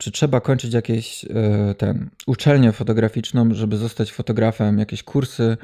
czy 0.00 0.10
trzeba 0.10 0.40
kończyć 0.40 0.74
jakieś 0.74 1.24
e, 1.24 1.74
ten, 1.74 2.10
uczelnię 2.26 2.72
fotograficzną, 2.72 3.54
żeby 3.54 3.76
zostać 3.76 4.12
fotografem, 4.12 4.78
jakieś 4.78 5.02
kursy, 5.02 5.56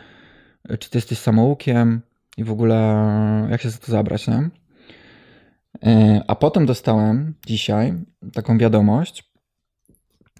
czy 0.79 0.91
ty 0.91 0.99
jesteś 0.99 1.19
samoukiem 1.19 2.01
i 2.37 2.45
w 2.45 2.51
ogóle 2.51 2.77
jak 3.51 3.63
się 3.63 3.71
za 3.71 3.79
to 3.79 3.93
zabrać, 3.93 4.29
nie? 4.29 4.51
E, 5.87 6.23
a 6.27 6.35
potem 6.35 6.67
dostałem 6.67 7.35
dzisiaj 7.47 7.95
taką 8.33 8.59
wiadomość. 8.59 9.33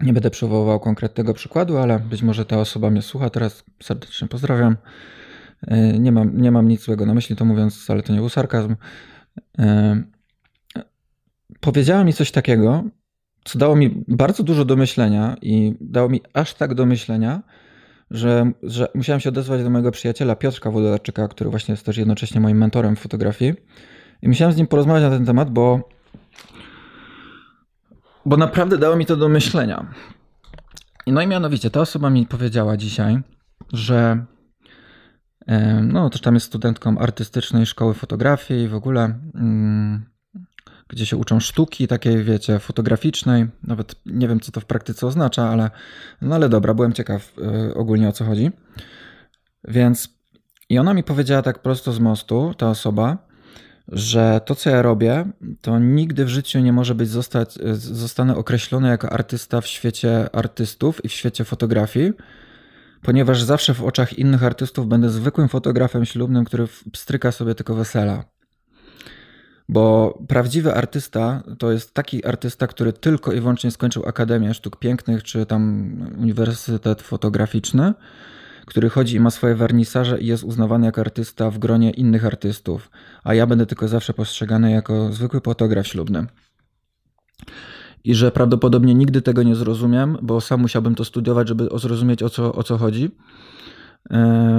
Nie 0.01 0.13
będę 0.13 0.29
przywoływał 0.29 0.79
konkretnego 0.79 1.33
przykładu, 1.33 1.77
ale 1.77 1.99
być 1.99 2.21
może 2.21 2.45
ta 2.45 2.57
osoba 2.57 2.89
mnie 2.89 3.01
słucha. 3.01 3.29
Teraz 3.29 3.63
serdecznie 3.83 4.27
pozdrawiam. 4.27 4.77
E, 5.67 5.99
nie 5.99 6.11
mam, 6.11 6.41
nie 6.41 6.51
mam 6.51 6.67
nic 6.67 6.81
złego 6.81 7.05
na 7.05 7.13
myśli, 7.13 7.35
to 7.35 7.45
mówiąc, 7.45 7.89
ale 7.89 8.03
to 8.03 8.13
nie 8.13 8.19
był 8.19 8.29
sarkazm. 8.29 8.75
E, 9.59 10.03
powiedziała 11.59 12.03
mi 12.03 12.13
coś 12.13 12.31
takiego, 12.31 12.83
co 13.47 13.59
dało 13.59 13.75
mi 13.75 14.03
bardzo 14.07 14.43
dużo 14.43 14.65
do 14.65 14.75
myślenia 14.75 15.35
i 15.41 15.75
dało 15.81 16.09
mi 16.09 16.21
aż 16.33 16.53
tak 16.53 16.73
do 16.73 16.85
myślenia, 16.85 17.41
że, 18.11 18.51
że 18.63 18.87
musiałem 18.95 19.19
się 19.19 19.29
odezwać 19.29 19.63
do 19.63 19.69
mojego 19.69 19.91
przyjaciela 19.91 20.35
Piotrka 20.35 20.71
Włodarczyka, 20.71 21.27
który 21.27 21.49
właśnie 21.49 21.73
jest 21.73 21.85
też 21.85 21.97
jednocześnie 21.97 22.41
moim 22.41 22.57
mentorem 22.57 22.95
w 22.95 22.99
fotografii. 22.99 23.53
I 24.21 24.27
musiałem 24.27 24.53
z 24.53 24.57
nim 24.57 24.67
porozmawiać 24.67 25.03
na 25.03 25.09
ten 25.09 25.25
temat, 25.25 25.49
bo, 25.49 25.89
bo 28.25 28.37
naprawdę 28.37 28.77
dało 28.77 28.95
mi 28.95 29.05
to 29.05 29.15
do 29.15 29.29
myślenia. 29.29 29.93
No 31.07 31.21
i 31.21 31.27
mianowicie 31.27 31.69
ta 31.69 31.81
osoba 31.81 32.09
mi 32.09 32.25
powiedziała 32.25 32.77
dzisiaj, 32.77 33.19
że 33.73 34.25
no 35.83 36.09
też 36.09 36.21
tam 36.21 36.33
jest 36.33 36.45
studentką 36.45 36.97
artystycznej 36.97 37.65
szkoły 37.65 37.93
fotografii 37.93 38.63
i 38.63 38.67
w 38.67 38.75
ogóle 38.75 39.19
mm, 39.35 40.05
gdzie 40.89 41.05
się 41.05 41.17
uczą 41.17 41.39
sztuki 41.39 41.87
takiej, 41.87 42.23
wiecie, 42.23 42.59
fotograficznej. 42.59 43.47
Nawet 43.63 43.95
nie 44.05 44.27
wiem, 44.27 44.39
co 44.39 44.51
to 44.51 44.59
w 44.61 44.65
praktyce 44.65 45.07
oznacza, 45.07 45.49
ale 45.49 45.71
no 46.21 46.35
ale 46.35 46.49
dobra, 46.49 46.73
byłem 46.73 46.93
ciekaw 46.93 47.33
y, 47.69 47.73
ogólnie 47.73 48.09
o 48.09 48.11
co 48.11 48.25
chodzi. 48.25 48.51
Więc 49.67 50.17
i 50.69 50.79
ona 50.79 50.93
mi 50.93 51.03
powiedziała 51.03 51.41
tak 51.41 51.59
prosto 51.59 51.93
z 51.93 51.99
mostu, 51.99 52.53
ta 52.57 52.69
osoba, 52.69 53.27
że 53.87 54.41
to, 54.45 54.55
co 54.55 54.69
ja 54.69 54.81
robię, 54.81 55.25
to 55.61 55.79
nigdy 55.79 56.25
w 56.25 56.29
życiu 56.29 56.59
nie 56.59 56.73
może 56.73 56.95
być 56.95 57.09
zostać, 57.09 57.53
zostanę 57.73 58.35
określony 58.35 58.87
jako 58.87 59.09
artysta 59.09 59.61
w 59.61 59.67
świecie 59.67 60.35
artystów 60.35 61.05
i 61.05 61.09
w 61.09 61.13
świecie 61.13 61.43
fotografii, 61.43 62.13
ponieważ 63.01 63.43
zawsze 63.43 63.73
w 63.73 63.83
oczach 63.83 64.19
innych 64.19 64.43
artystów 64.43 64.87
będę 64.87 65.09
zwykłym 65.09 65.49
fotografem 65.49 66.05
ślubnym, 66.05 66.45
który 66.45 66.67
stryka 66.95 67.31
sobie 67.31 67.55
tylko 67.55 67.75
wesela. 67.75 68.23
Bo 69.69 70.17
prawdziwy 70.27 70.73
artysta 70.73 71.43
to 71.59 71.71
jest 71.71 71.93
taki 71.93 72.25
artysta, 72.25 72.67
który 72.67 72.93
tylko 72.93 73.33
i 73.33 73.39
wyłącznie 73.39 73.71
skończył 73.71 74.05
Akademię 74.05 74.53
Sztuk 74.53 74.79
Pięknych 74.79 75.23
czy 75.23 75.45
tam 75.45 75.91
Uniwersytet 76.17 77.01
Fotograficzny, 77.01 77.93
który 78.65 78.89
chodzi 78.89 79.15
i 79.15 79.19
ma 79.19 79.29
swoje 79.29 79.55
wernisaże 79.55 80.19
i 80.19 80.25
jest 80.25 80.43
uznawany 80.43 80.85
jako 80.85 81.01
artysta 81.01 81.51
w 81.51 81.59
gronie 81.59 81.91
innych 81.91 82.25
artystów, 82.25 82.91
a 83.23 83.33
ja 83.33 83.47
będę 83.47 83.65
tylko 83.65 83.87
zawsze 83.87 84.13
postrzegany 84.13 84.71
jako 84.71 85.13
zwykły 85.13 85.41
fotograf 85.41 85.87
ślubny. 85.87 86.25
I 88.03 88.15
że 88.15 88.31
prawdopodobnie 88.31 88.95
nigdy 88.95 89.21
tego 89.21 89.43
nie 89.43 89.55
zrozumiem, 89.55 90.17
bo 90.21 90.41
sam 90.41 90.61
musiałbym 90.61 90.95
to 90.95 91.05
studiować, 91.05 91.47
żeby 91.47 91.69
zrozumieć 91.75 92.23
o 92.23 92.29
co, 92.29 92.53
o 92.53 92.63
co 92.63 92.77
chodzi. 92.77 93.11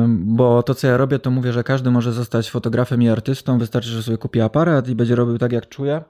Bo 0.09 0.63
to, 0.63 0.75
co 0.75 0.87
ja 0.87 0.97
robię, 0.97 1.19
to 1.19 1.31
mówię, 1.31 1.53
że 1.53 1.65
każdy 1.65 1.91
może 1.91 2.13
zostać 2.13 2.51
fotografem 2.51 3.03
i 3.03 3.09
artystą. 3.09 3.59
Wystarczy, 3.59 3.89
że 3.89 4.03
sobie 4.03 4.19
kupi 4.19 4.41
aparat 4.41 4.89
i 4.89 4.95
będzie 4.95 5.15
robił 5.15 5.39
tak, 5.39 5.53
jak 5.53 5.69
czuje. 5.69 6.03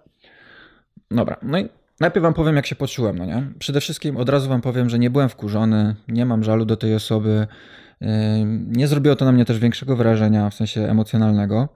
Dobra, 1.10 1.36
no 1.42 1.58
i 1.58 1.68
najpierw 2.00 2.22
wam 2.22 2.34
powiem, 2.34 2.56
jak 2.56 2.66
się 2.66 2.76
poczułem, 2.76 3.18
no 3.18 3.24
nie? 3.24 3.46
Przede 3.58 3.80
wszystkim 3.80 4.16
od 4.16 4.28
razu 4.28 4.48
wam 4.48 4.60
powiem, 4.60 4.88
że 4.88 4.98
nie 4.98 5.10
byłem 5.10 5.28
wkurzony, 5.28 5.96
nie 6.08 6.26
mam 6.26 6.44
żalu 6.44 6.64
do 6.64 6.76
tej 6.76 6.94
osoby. 6.94 7.46
Nie 8.66 8.88
zrobiło 8.88 9.16
to 9.16 9.24
na 9.24 9.32
mnie 9.32 9.44
też 9.44 9.58
większego 9.58 9.96
wrażenia, 9.96 10.50
w 10.50 10.54
sensie 10.54 10.80
emocjonalnego, 10.80 11.68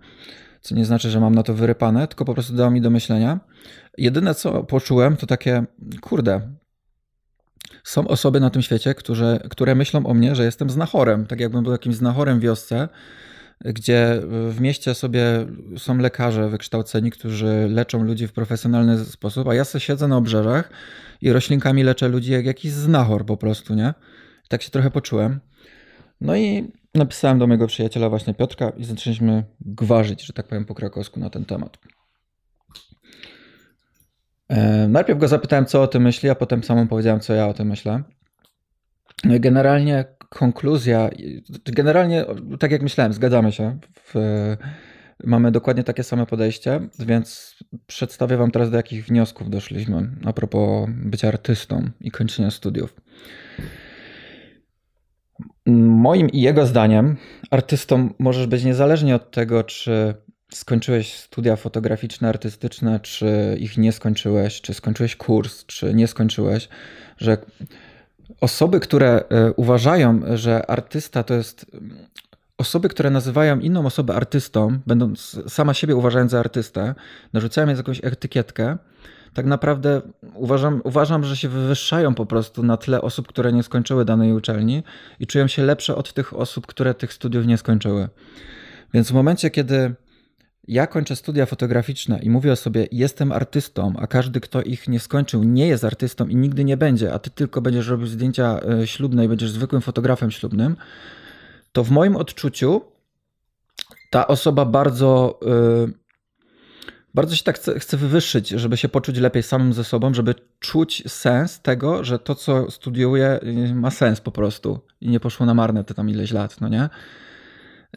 co 0.60 0.74
nie 0.74 0.84
znaczy, 0.84 1.10
że 1.10 1.20
mam 1.20 1.34
na 1.34 1.42
to 1.42 1.54
wyrypane, 1.54 2.08
tylko 2.08 2.24
po 2.24 2.34
prostu 2.34 2.54
dało 2.54 2.70
mi 2.70 2.80
do 2.80 2.90
myślenia. 2.90 3.40
Jedyne, 3.98 4.34
co 4.34 4.64
poczułem, 4.64 5.16
to 5.16 5.26
takie, 5.26 5.64
kurde, 6.00 6.40
są 7.84 8.08
osoby 8.08 8.40
na 8.40 8.50
tym 8.50 8.62
świecie, 8.62 8.94
które, 8.94 9.40
które 9.50 9.74
myślą 9.74 10.06
o 10.06 10.14
mnie, 10.14 10.34
że 10.34 10.44
jestem 10.44 10.70
znachorem, 10.70 11.26
tak 11.26 11.40
jakbym 11.40 11.62
był 11.62 11.72
jakimś 11.72 11.96
znachorem 11.96 12.38
w 12.38 12.42
wiosce, 12.42 12.88
gdzie 13.64 14.20
w 14.50 14.60
mieście 14.60 14.94
sobie 14.94 15.46
są 15.78 15.98
lekarze 15.98 16.48
wykształceni, 16.48 17.10
którzy 17.10 17.68
leczą 17.70 18.04
ludzi 18.04 18.26
w 18.26 18.32
profesjonalny 18.32 19.04
sposób, 19.04 19.48
a 19.48 19.54
ja 19.54 19.64
sobie 19.64 19.80
siedzę 19.80 20.08
na 20.08 20.16
obrzeżach 20.16 20.70
i 21.20 21.32
roślinkami 21.32 21.82
leczę 21.82 22.08
ludzi 22.08 22.32
jak 22.32 22.46
jakiś 22.46 22.72
znachor 22.72 23.26
po 23.26 23.36
prostu, 23.36 23.74
nie? 23.74 23.94
Tak 24.48 24.62
się 24.62 24.70
trochę 24.70 24.90
poczułem. 24.90 25.40
No 26.20 26.36
i 26.36 26.72
napisałem 26.94 27.38
do 27.38 27.46
mojego 27.46 27.66
przyjaciela 27.66 28.08
właśnie 28.08 28.34
Piotrka 28.34 28.70
i 28.70 28.84
zaczęliśmy 28.84 29.44
gwarzyć, 29.60 30.22
że 30.26 30.32
tak 30.32 30.46
powiem 30.46 30.64
po 30.64 30.74
krakowsku 30.74 31.20
na 31.20 31.30
ten 31.30 31.44
temat. 31.44 31.78
E, 34.52 34.88
najpierw 34.88 35.18
go 35.18 35.28
zapytałem, 35.28 35.66
co 35.66 35.82
o 35.82 35.86
tym 35.86 36.02
myśli, 36.02 36.30
a 36.30 36.34
potem 36.34 36.64
samą 36.64 36.88
powiedziałem, 36.88 37.20
co 37.20 37.34
ja 37.34 37.48
o 37.48 37.54
tym 37.54 37.68
myślę. 37.68 38.02
No 39.24 39.34
generalnie 39.38 40.04
konkluzja, 40.28 41.10
generalnie 41.64 42.24
tak 42.58 42.70
jak 42.70 42.82
myślałem, 42.82 43.12
zgadzamy 43.12 43.52
się. 43.52 43.78
W, 44.04 44.14
mamy 45.24 45.50
dokładnie 45.50 45.84
takie 45.84 46.02
same 46.02 46.26
podejście, 46.26 46.80
więc 46.98 47.56
przedstawię 47.86 48.36
Wam 48.36 48.50
teraz, 48.50 48.70
do 48.70 48.76
jakich 48.76 49.06
wniosków 49.06 49.50
doszliśmy 49.50 50.10
a 50.24 50.32
propos 50.32 50.88
bycia 50.90 51.28
artystą 51.28 51.90
i 52.00 52.10
kończenia 52.10 52.50
studiów. 52.50 52.94
Moim 55.66 56.30
i 56.30 56.40
jego 56.40 56.66
zdaniem, 56.66 57.16
artystą 57.50 58.08
możesz 58.18 58.46
być 58.46 58.64
niezależnie 58.64 59.14
od 59.14 59.30
tego, 59.30 59.64
czy 59.64 60.14
skończyłeś 60.54 61.14
studia 61.14 61.56
fotograficzne, 61.56 62.28
artystyczne, 62.28 63.00
czy 63.00 63.56
ich 63.60 63.78
nie 63.78 63.92
skończyłeś, 63.92 64.60
czy 64.60 64.74
skończyłeś 64.74 65.16
kurs, 65.16 65.66
czy 65.66 65.94
nie 65.94 66.08
skończyłeś, 66.08 66.68
że 67.18 67.38
osoby, 68.40 68.80
które 68.80 69.24
e, 69.28 69.52
uważają, 69.52 70.20
że 70.34 70.70
artysta 70.70 71.22
to 71.22 71.34
jest. 71.34 71.66
Osoby, 72.58 72.88
które 72.88 73.10
nazywają 73.10 73.58
inną 73.58 73.86
osobę 73.86 74.14
artystą, 74.14 74.78
będąc 74.86 75.40
sama 75.48 75.74
siebie 75.74 75.96
uważając 75.96 76.30
za 76.30 76.40
artystę, 76.40 76.94
narzucają 77.32 77.66
jej 77.68 77.76
jakąś 77.76 78.00
etykietkę, 78.04 78.78
tak 79.34 79.46
naprawdę 79.46 80.02
uważam, 80.34 80.80
uważam, 80.84 81.24
że 81.24 81.36
się 81.36 81.48
wywyższają 81.48 82.14
po 82.14 82.26
prostu 82.26 82.62
na 82.62 82.76
tle 82.76 83.02
osób, 83.02 83.28
które 83.28 83.52
nie 83.52 83.62
skończyły 83.62 84.04
danej 84.04 84.32
uczelni 84.32 84.82
i 85.20 85.26
czują 85.26 85.46
się 85.46 85.62
lepsze 85.62 85.94
od 85.94 86.12
tych 86.12 86.36
osób, 86.36 86.66
które 86.66 86.94
tych 86.94 87.12
studiów 87.12 87.46
nie 87.46 87.58
skończyły. 87.58 88.08
Więc 88.94 89.10
w 89.10 89.14
momencie, 89.14 89.50
kiedy 89.50 89.94
ja 90.68 90.86
kończę 90.86 91.16
studia 91.16 91.46
fotograficzne 91.46 92.18
i 92.22 92.30
mówię 92.30 92.52
o 92.52 92.56
sobie, 92.56 92.86
jestem 92.92 93.32
artystą, 93.32 93.92
a 93.98 94.06
każdy, 94.06 94.40
kto 94.40 94.62
ich 94.62 94.88
nie 94.88 95.00
skończył, 95.00 95.44
nie 95.44 95.66
jest 95.66 95.84
artystą 95.84 96.28
i 96.28 96.36
nigdy 96.36 96.64
nie 96.64 96.76
będzie, 96.76 97.12
a 97.12 97.18
ty 97.18 97.30
tylko 97.30 97.60
będziesz 97.60 97.88
robił 97.88 98.06
zdjęcia 98.06 98.60
e, 98.82 98.86
ślubne 98.86 99.24
i 99.24 99.28
będziesz 99.28 99.50
zwykłym 99.50 99.82
fotografem 99.82 100.30
ślubnym, 100.30 100.76
to 101.72 101.84
w 101.84 101.90
moim 101.90 102.16
odczuciu 102.16 102.82
ta 104.10 104.26
osoba 104.26 104.64
bardzo, 104.64 105.40
yy, 105.42 105.92
bardzo 107.14 107.36
się 107.36 107.44
tak 107.44 107.56
chce, 107.56 107.78
chce 107.78 107.96
wywyższyć, 107.96 108.48
żeby 108.48 108.76
się 108.76 108.88
poczuć 108.88 109.18
lepiej 109.18 109.42
samym 109.42 109.72
ze 109.72 109.84
sobą, 109.84 110.14
żeby 110.14 110.34
czuć 110.60 111.12
sens 111.12 111.60
tego, 111.60 112.04
że 112.04 112.18
to, 112.18 112.34
co 112.34 112.70
studiuje, 112.70 113.40
ma 113.74 113.90
sens 113.90 114.20
po 114.20 114.32
prostu 114.32 114.80
i 115.00 115.08
nie 115.08 115.20
poszło 115.20 115.46
na 115.46 115.54
marne 115.54 115.84
te 115.84 115.94
tam 115.94 116.10
ileś 116.10 116.32
lat, 116.32 116.60
no 116.60 116.68
nie? 116.68 116.88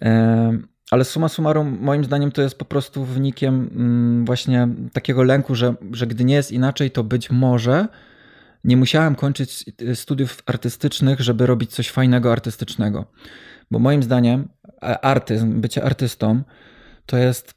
Yy, 0.01 0.74
ale 0.95 1.05
suma 1.05 1.29
summarum, 1.29 1.77
moim 1.81 2.05
zdaniem, 2.05 2.31
to 2.31 2.41
jest 2.41 2.57
po 2.57 2.65
prostu 2.65 3.05
wynikiem 3.05 3.69
mm, 3.75 4.25
właśnie 4.25 4.67
takiego 4.93 5.23
lęku, 5.23 5.55
że, 5.55 5.75
że 5.91 6.07
gdy 6.07 6.25
nie 6.25 6.35
jest 6.35 6.51
inaczej, 6.51 6.91
to 6.91 7.03
być 7.03 7.31
może 7.31 7.87
nie 8.63 8.77
musiałem 8.77 9.15
kończyć 9.15 9.65
studiów 9.93 10.43
artystycznych, 10.45 11.19
żeby 11.19 11.45
robić 11.45 11.71
coś 11.71 11.89
fajnego 11.89 12.31
artystycznego. 12.31 13.05
Bo 13.71 13.79
moim 13.79 14.03
zdaniem, 14.03 14.47
artyzm, 15.01 15.61
bycie 15.61 15.83
artystą, 15.83 16.41
to 17.05 17.17
jest 17.17 17.53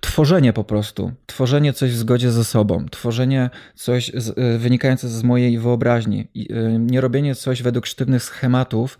tworzenie 0.00 0.52
po 0.52 0.64
prostu. 0.64 1.12
Tworzenie 1.26 1.72
coś 1.72 1.90
w 1.90 1.96
zgodzie 1.96 2.30
ze 2.30 2.44
sobą, 2.44 2.86
tworzenie 2.88 3.50
coś 3.74 4.12
z, 4.14 4.38
y, 4.38 4.58
wynikające 4.58 5.08
z 5.08 5.22
mojej 5.22 5.58
wyobraźni. 5.58 6.28
Y, 6.36 6.76
nie 6.78 7.00
robienie 7.00 7.34
coś 7.34 7.62
według 7.62 7.86
sztywnych 7.86 8.22
schematów, 8.22 8.98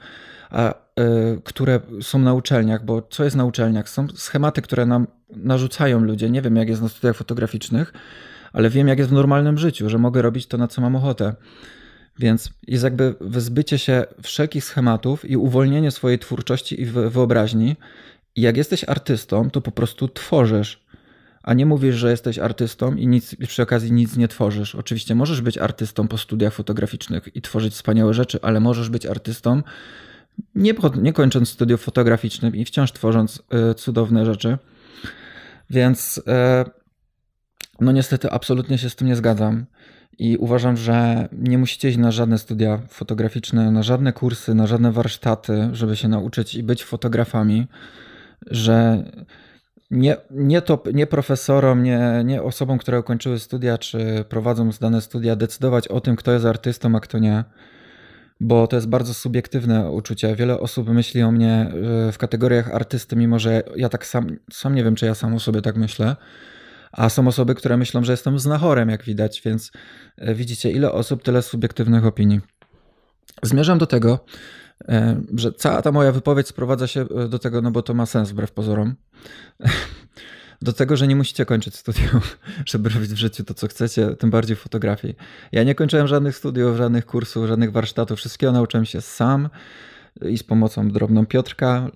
a, 0.50 0.74
y, 1.00 1.40
które 1.44 1.80
są 2.00 2.18
na 2.18 2.34
uczelniach, 2.34 2.84
bo 2.84 3.02
co 3.02 3.24
jest 3.24 3.36
na 3.36 3.44
uczelniach? 3.44 3.88
Są 3.88 4.08
schematy, 4.08 4.62
które 4.62 4.86
nam 4.86 5.06
narzucają 5.36 6.00
ludzie. 6.00 6.30
Nie 6.30 6.42
wiem, 6.42 6.56
jak 6.56 6.68
jest 6.68 6.82
na 6.82 6.88
studiach 6.88 7.16
fotograficznych, 7.16 7.92
ale 8.52 8.70
wiem, 8.70 8.88
jak 8.88 8.98
jest 8.98 9.10
w 9.10 9.14
normalnym 9.14 9.58
życiu, 9.58 9.88
że 9.90 9.98
mogę 9.98 10.22
robić 10.22 10.46
to, 10.46 10.58
na 10.58 10.68
co 10.68 10.80
mam 10.80 10.96
ochotę. 10.96 11.34
Więc 12.18 12.50
jest 12.66 12.84
jakby 12.84 13.14
wyzbycie 13.20 13.78
się 13.78 14.04
wszelkich 14.22 14.64
schematów 14.64 15.30
i 15.30 15.36
uwolnienie 15.36 15.90
swojej 15.90 16.18
twórczości 16.18 16.80
i 16.80 16.86
wyobraźni 16.86 17.76
I 18.34 18.40
jak 18.40 18.56
jesteś 18.56 18.84
artystą, 18.84 19.50
to 19.50 19.60
po 19.60 19.72
prostu 19.72 20.08
tworzysz, 20.08 20.86
a 21.42 21.54
nie 21.54 21.66
mówisz, 21.66 21.96
że 21.96 22.10
jesteś 22.10 22.38
artystą 22.38 22.94
i 22.94 23.06
nic, 23.06 23.36
przy 23.48 23.62
okazji 23.62 23.92
nic 23.92 24.16
nie 24.16 24.28
tworzysz. 24.28 24.74
Oczywiście 24.74 25.14
możesz 25.14 25.40
być 25.40 25.58
artystą 25.58 26.08
po 26.08 26.18
studiach 26.18 26.52
fotograficznych 26.52 27.28
i 27.34 27.42
tworzyć 27.42 27.74
wspaniałe 27.74 28.14
rzeczy, 28.14 28.38
ale 28.42 28.60
możesz 28.60 28.88
być 28.88 29.06
artystą 29.06 29.62
nie, 30.54 30.74
nie 31.02 31.12
kończąc 31.12 31.48
studiów 31.48 31.82
fotograficznych 31.82 32.54
i 32.54 32.64
wciąż 32.64 32.92
tworząc 32.92 33.42
y, 33.70 33.74
cudowne 33.74 34.26
rzeczy. 34.26 34.58
Więc 35.70 36.18
y, 36.18 36.22
no 37.80 37.92
niestety 37.92 38.30
absolutnie 38.30 38.78
się 38.78 38.90
z 38.90 38.96
tym 38.96 39.08
nie 39.08 39.16
zgadzam. 39.16 39.66
I 40.18 40.36
uważam, 40.36 40.76
że 40.76 41.28
nie 41.32 41.58
musicie 41.58 41.88
iść 41.88 41.98
na 41.98 42.10
żadne 42.10 42.38
studia 42.38 42.82
fotograficzne, 42.88 43.70
na 43.70 43.82
żadne 43.82 44.12
kursy, 44.12 44.54
na 44.54 44.66
żadne 44.66 44.92
warsztaty, 44.92 45.68
żeby 45.72 45.96
się 45.96 46.08
nauczyć 46.08 46.54
i 46.54 46.62
być 46.62 46.84
fotografami, 46.84 47.66
że 48.46 49.04
nie, 49.90 50.16
nie, 50.30 50.62
to, 50.62 50.82
nie 50.94 51.06
profesorom, 51.06 51.82
nie, 51.82 52.22
nie 52.24 52.42
osobom, 52.42 52.78
które 52.78 53.00
ukończyły 53.00 53.38
studia, 53.38 53.78
czy 53.78 54.24
prowadzą 54.28 54.72
zdane 54.72 55.00
studia, 55.00 55.36
decydować 55.36 55.88
o 55.88 56.00
tym, 56.00 56.16
kto 56.16 56.32
jest 56.32 56.44
artystą, 56.44 56.96
a 56.96 57.00
kto 57.00 57.18
nie. 57.18 57.44
Bo 58.40 58.66
to 58.66 58.76
jest 58.76 58.88
bardzo 58.88 59.14
subiektywne 59.14 59.90
uczucie. 59.90 60.36
Wiele 60.36 60.60
osób 60.60 60.88
myśli 60.88 61.22
o 61.22 61.32
mnie 61.32 61.72
e, 62.08 62.12
w 62.12 62.18
kategoriach 62.18 62.74
artysty, 62.74 63.16
mimo 63.16 63.38
że 63.38 63.62
ja 63.76 63.88
tak 63.88 64.06
sam, 64.06 64.36
sam 64.52 64.74
nie 64.74 64.84
wiem, 64.84 64.94
czy 64.94 65.06
ja 65.06 65.14
sam 65.14 65.34
o 65.34 65.40
sobie 65.40 65.62
tak 65.62 65.76
myślę. 65.76 66.16
A 66.92 67.08
są 67.08 67.28
osoby, 67.28 67.54
które 67.54 67.76
myślą, 67.76 68.04
że 68.04 68.12
jestem 68.12 68.38
znachorem, 68.38 68.88
jak 68.88 69.04
widać, 69.04 69.42
więc 69.44 69.72
e, 70.16 70.34
widzicie, 70.34 70.70
ile 70.70 70.92
osób, 70.92 71.22
tyle 71.22 71.42
subiektywnych 71.42 72.06
opinii. 72.06 72.40
Zmierzam 73.42 73.78
do 73.78 73.86
tego, 73.86 74.24
e, 74.88 75.22
że 75.36 75.52
cała 75.52 75.82
ta 75.82 75.92
moja 75.92 76.12
wypowiedź 76.12 76.48
sprowadza 76.48 76.86
się 76.86 77.04
do 77.28 77.38
tego, 77.38 77.62
no 77.62 77.70
bo 77.70 77.82
to 77.82 77.94
ma 77.94 78.06
sens 78.06 78.30
wbrew 78.30 78.52
pozorom, 78.52 78.94
do 80.62 80.72
tego, 80.72 80.96
że 80.96 81.06
nie 81.06 81.16
musicie 81.16 81.46
kończyć 81.46 81.76
studiów, 81.76 82.38
żeby 82.66 82.88
robić 82.88 83.10
w 83.10 83.16
życiu 83.16 83.44
to, 83.44 83.54
co 83.54 83.68
chcecie, 83.68 84.16
tym 84.16 84.30
bardziej 84.30 84.56
fotografii. 84.56 85.16
Ja 85.52 85.62
nie 85.62 85.74
kończyłem 85.74 86.06
żadnych 86.06 86.36
studiów, 86.36 86.76
żadnych 86.76 87.06
kursów, 87.06 87.46
żadnych 87.46 87.72
warsztatów, 87.72 88.18
wszystkiego 88.18 88.52
nauczyłem 88.52 88.84
się 88.84 89.00
sam 89.00 89.48
i 90.22 90.38
z 90.38 90.42
pomocą 90.42 90.88
drobną 90.90 91.26
Piotrka, 91.26 91.90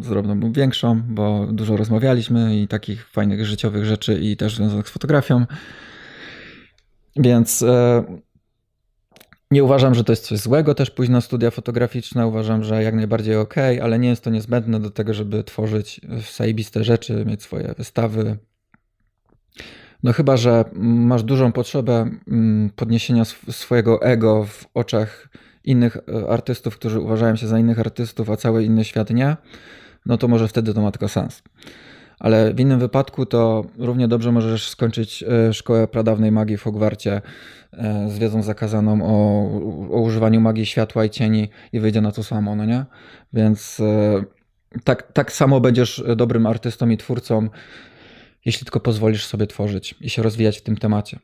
z 0.00 0.08
drobną 0.08 0.52
większą, 0.52 1.02
bo 1.02 1.46
dużo 1.52 1.76
rozmawialiśmy 1.76 2.60
i 2.60 2.68
takich 2.68 3.08
fajnych 3.08 3.46
życiowych 3.46 3.84
rzeczy 3.84 4.18
i 4.20 4.36
też 4.36 4.56
związanych 4.56 4.88
z 4.88 4.90
fotografią. 4.90 5.46
Więc 7.16 7.62
e, 7.62 8.04
nie 9.50 9.64
uważam, 9.64 9.94
że 9.94 10.04
to 10.04 10.12
jest 10.12 10.26
coś 10.26 10.38
złego 10.38 10.74
też 10.74 10.92
na 11.08 11.20
studia 11.20 11.50
fotograficzne. 11.50 12.26
Uważam, 12.26 12.64
że 12.64 12.82
jak 12.82 12.94
najbardziej 12.94 13.36
ok, 13.36 13.54
ale 13.82 13.98
nie 13.98 14.08
jest 14.08 14.24
to 14.24 14.30
niezbędne 14.30 14.80
do 14.80 14.90
tego, 14.90 15.14
żeby 15.14 15.44
tworzyć 15.44 16.00
zajebiste 16.36 16.84
rzeczy, 16.84 17.24
mieć 17.26 17.42
swoje 17.42 17.74
wystawy. 17.78 18.36
No 20.02 20.12
chyba, 20.12 20.36
że 20.36 20.64
masz 20.82 21.22
dużą 21.22 21.52
potrzebę 21.52 22.10
mm, 22.28 22.70
podniesienia 22.76 23.24
swojego 23.50 24.02
ego 24.02 24.44
w 24.44 24.66
oczach 24.74 25.28
innych 25.64 25.96
e, 25.96 26.28
artystów, 26.28 26.76
którzy 26.76 27.00
uważają 27.00 27.36
się 27.36 27.46
za 27.46 27.58
innych 27.58 27.78
artystów, 27.78 28.30
a 28.30 28.36
cały 28.36 28.64
inny 28.64 28.84
świat 28.84 29.10
nie, 29.10 29.36
no 30.06 30.18
to 30.18 30.28
może 30.28 30.48
wtedy 30.48 30.74
to 30.74 30.82
ma 30.82 30.90
tylko 30.90 31.08
sens. 31.08 31.42
Ale 32.18 32.54
w 32.54 32.60
innym 32.60 32.80
wypadku 32.80 33.26
to 33.26 33.64
równie 33.78 34.08
dobrze 34.08 34.32
możesz 34.32 34.68
skończyć 34.68 35.22
e, 35.22 35.52
szkołę 35.52 35.88
pradawnej 35.88 36.32
magii 36.32 36.56
w 36.56 36.62
Hogwarcie 36.62 37.22
e, 37.72 38.10
z 38.10 38.18
wiedzą 38.18 38.42
zakazaną 38.42 39.02
o, 39.02 39.42
o 39.96 40.00
używaniu 40.00 40.40
magii 40.40 40.66
światła 40.66 41.04
i 41.04 41.10
cieni 41.10 41.48
i 41.72 41.80
wyjdzie 41.80 42.00
na 42.00 42.12
to 42.12 42.22
samo, 42.22 42.56
no 42.56 42.64
nie? 42.64 42.84
Więc 43.32 43.82
tak, 44.84 45.12
tak 45.12 45.32
samo 45.32 45.60
będziesz 45.60 46.04
dobrym 46.16 46.46
artystą 46.46 46.88
i 46.88 46.96
twórcą, 46.96 47.48
jeśli 48.44 48.64
tylko 48.64 48.80
pozwolisz 48.80 49.26
sobie 49.26 49.46
tworzyć 49.46 49.94
i 50.00 50.10
się 50.10 50.22
rozwijać 50.22 50.58
w 50.58 50.62
tym 50.62 50.76
temacie. 50.76 51.18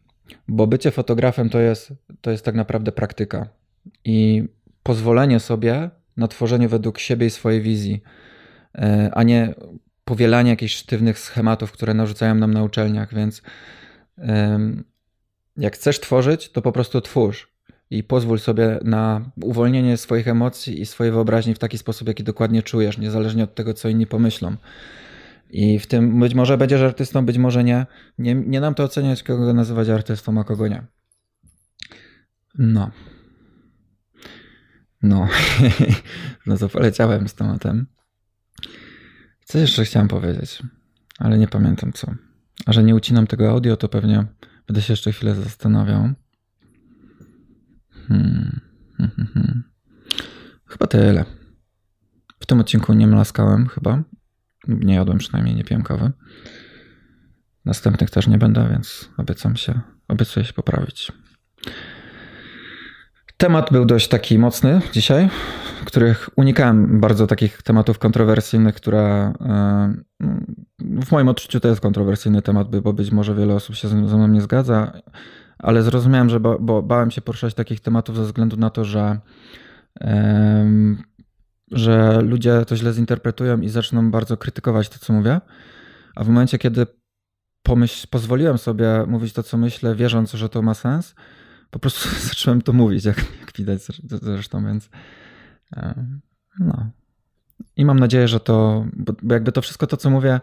Bo 0.48 0.66
bycie 0.66 0.90
fotografem 0.90 1.50
to 1.50 1.60
jest, 1.60 1.92
to 2.20 2.30
jest 2.30 2.44
tak 2.44 2.54
naprawdę 2.54 2.92
praktyka 2.92 3.48
i 4.04 4.44
pozwolenie 4.82 5.40
sobie 5.40 5.90
na 6.16 6.28
tworzenie 6.28 6.68
według 6.68 6.98
siebie 6.98 7.26
i 7.26 7.30
swojej 7.30 7.62
wizji, 7.62 8.02
e, 8.74 9.10
a 9.14 9.22
nie 9.22 9.54
powielanie 10.04 10.50
jakichś 10.50 10.74
sztywnych 10.74 11.18
schematów, 11.18 11.72
które 11.72 11.94
narzucają 11.94 12.34
nam 12.34 12.54
na 12.54 12.62
uczelniach. 12.62 13.14
Więc 13.14 13.42
jak 15.56 15.74
chcesz 15.74 16.00
tworzyć, 16.00 16.52
to 16.52 16.62
po 16.62 16.72
prostu 16.72 17.00
twórz 17.00 17.52
i 17.90 18.02
pozwól 18.02 18.38
sobie 18.38 18.78
na 18.84 19.30
uwolnienie 19.42 19.96
swoich 19.96 20.28
emocji 20.28 20.80
i 20.80 20.86
swojej 20.86 21.12
wyobraźni 21.12 21.54
w 21.54 21.58
taki 21.58 21.78
sposób, 21.78 22.08
jaki 22.08 22.24
dokładnie 22.24 22.62
czujesz, 22.62 22.98
niezależnie 22.98 23.44
od 23.44 23.54
tego, 23.54 23.74
co 23.74 23.88
inni 23.88 24.06
pomyślą. 24.06 24.56
I 25.50 25.78
w 25.78 25.86
tym 25.86 26.20
być 26.20 26.34
może 26.34 26.58
będziesz 26.58 26.80
artystą, 26.80 27.26
być 27.26 27.38
może 27.38 27.64
nie. 27.64 27.86
Nie, 28.18 28.34
nie 28.34 28.60
nam 28.60 28.74
to 28.74 28.84
oceniać, 28.84 29.22
kogo 29.22 29.54
nazywać 29.54 29.88
artystą, 29.88 30.40
a 30.40 30.44
kogo 30.44 30.68
nie. 30.68 30.86
No. 32.58 32.90
No, 35.02 35.28
no 36.46 36.58
to 36.58 36.68
poleciałem 36.68 37.28
z 37.28 37.34
tematem. 37.34 37.86
Co 39.52 39.58
jeszcze 39.58 39.84
chciałem 39.84 40.08
powiedzieć, 40.08 40.62
ale 41.18 41.38
nie 41.38 41.48
pamiętam 41.48 41.92
co. 41.92 42.14
A 42.66 42.72
że 42.72 42.82
nie 42.82 42.94
ucinam 42.94 43.26
tego 43.26 43.50
audio, 43.50 43.76
to 43.76 43.88
pewnie 43.88 44.26
będę 44.66 44.82
się 44.82 44.92
jeszcze 44.92 45.12
chwilę 45.12 45.34
zastanawiał. 45.34 46.12
Hmm. 48.08 48.60
Chyba 50.70 50.86
tyle. 50.86 51.24
W 52.40 52.46
tym 52.46 52.60
odcinku 52.60 52.92
nie 52.92 53.06
mlaskałem 53.06 53.68
chyba. 53.68 54.02
Nie 54.68 54.94
jadłem 54.94 55.18
przynajmniej, 55.18 55.54
nie 55.54 55.64
piłem 55.64 55.82
kawy. 55.82 56.12
Następnych 57.64 58.10
też 58.10 58.26
nie 58.26 58.38
będę, 58.38 58.68
więc 58.70 59.08
obiecam 59.16 59.56
się, 59.56 59.80
obiecuję 60.08 60.46
się 60.46 60.52
poprawić. 60.52 61.12
Temat 63.42 63.72
był 63.72 63.84
dość 63.84 64.08
taki 64.08 64.38
mocny 64.38 64.80
dzisiaj, 64.92 65.28
których 65.84 66.28
unikałem 66.36 67.00
bardzo 67.00 67.26
takich 67.26 67.62
tematów 67.62 67.98
kontrowersyjnych, 67.98 68.74
które 68.74 69.32
w 70.80 71.12
moim 71.12 71.28
odczuciu 71.28 71.60
to 71.60 71.68
jest 71.68 71.80
kontrowersyjny 71.80 72.42
temat, 72.42 72.80
bo 72.80 72.92
być 72.92 73.10
może 73.10 73.34
wiele 73.34 73.54
osób 73.54 73.76
się 73.76 73.88
ze 73.88 73.96
mną 73.96 74.28
nie 74.28 74.40
zgadza, 74.40 74.92
ale 75.58 75.82
zrozumiałem, 75.82 76.30
że 76.30 76.40
bo, 76.40 76.58
bo 76.58 76.82
bałem 76.82 77.10
się 77.10 77.20
poruszać 77.20 77.54
takich 77.54 77.80
tematów 77.80 78.16
ze 78.16 78.24
względu 78.24 78.56
na 78.56 78.70
to, 78.70 78.84
że, 78.84 79.18
że 81.70 82.20
ludzie 82.22 82.64
to 82.66 82.76
źle 82.76 82.92
zinterpretują 82.92 83.60
i 83.60 83.68
zaczną 83.68 84.10
bardzo 84.10 84.36
krytykować 84.36 84.88
to, 84.88 84.98
co 84.98 85.12
mówię. 85.12 85.40
A 86.16 86.24
w 86.24 86.28
momencie, 86.28 86.58
kiedy 86.58 86.86
pomyśl, 87.62 88.06
pozwoliłem 88.10 88.58
sobie 88.58 89.04
mówić 89.06 89.32
to, 89.32 89.42
co 89.42 89.56
myślę, 89.56 89.94
wierząc, 89.94 90.32
że 90.32 90.48
to 90.48 90.62
ma 90.62 90.74
sens, 90.74 91.14
po 91.72 91.78
prostu 91.78 92.08
zacząłem 92.28 92.62
to 92.62 92.72
mówić, 92.72 93.04
jak, 93.04 93.16
jak 93.40 93.52
widać 93.56 93.80
zresztą, 94.04 94.64
więc 94.64 94.90
no. 96.58 96.90
I 97.76 97.84
mam 97.84 97.98
nadzieję, 97.98 98.28
że 98.28 98.40
to, 98.40 98.86
bo 99.22 99.34
jakby 99.34 99.52
to 99.52 99.62
wszystko 99.62 99.86
to, 99.86 99.96
co 99.96 100.10
mówię, 100.10 100.40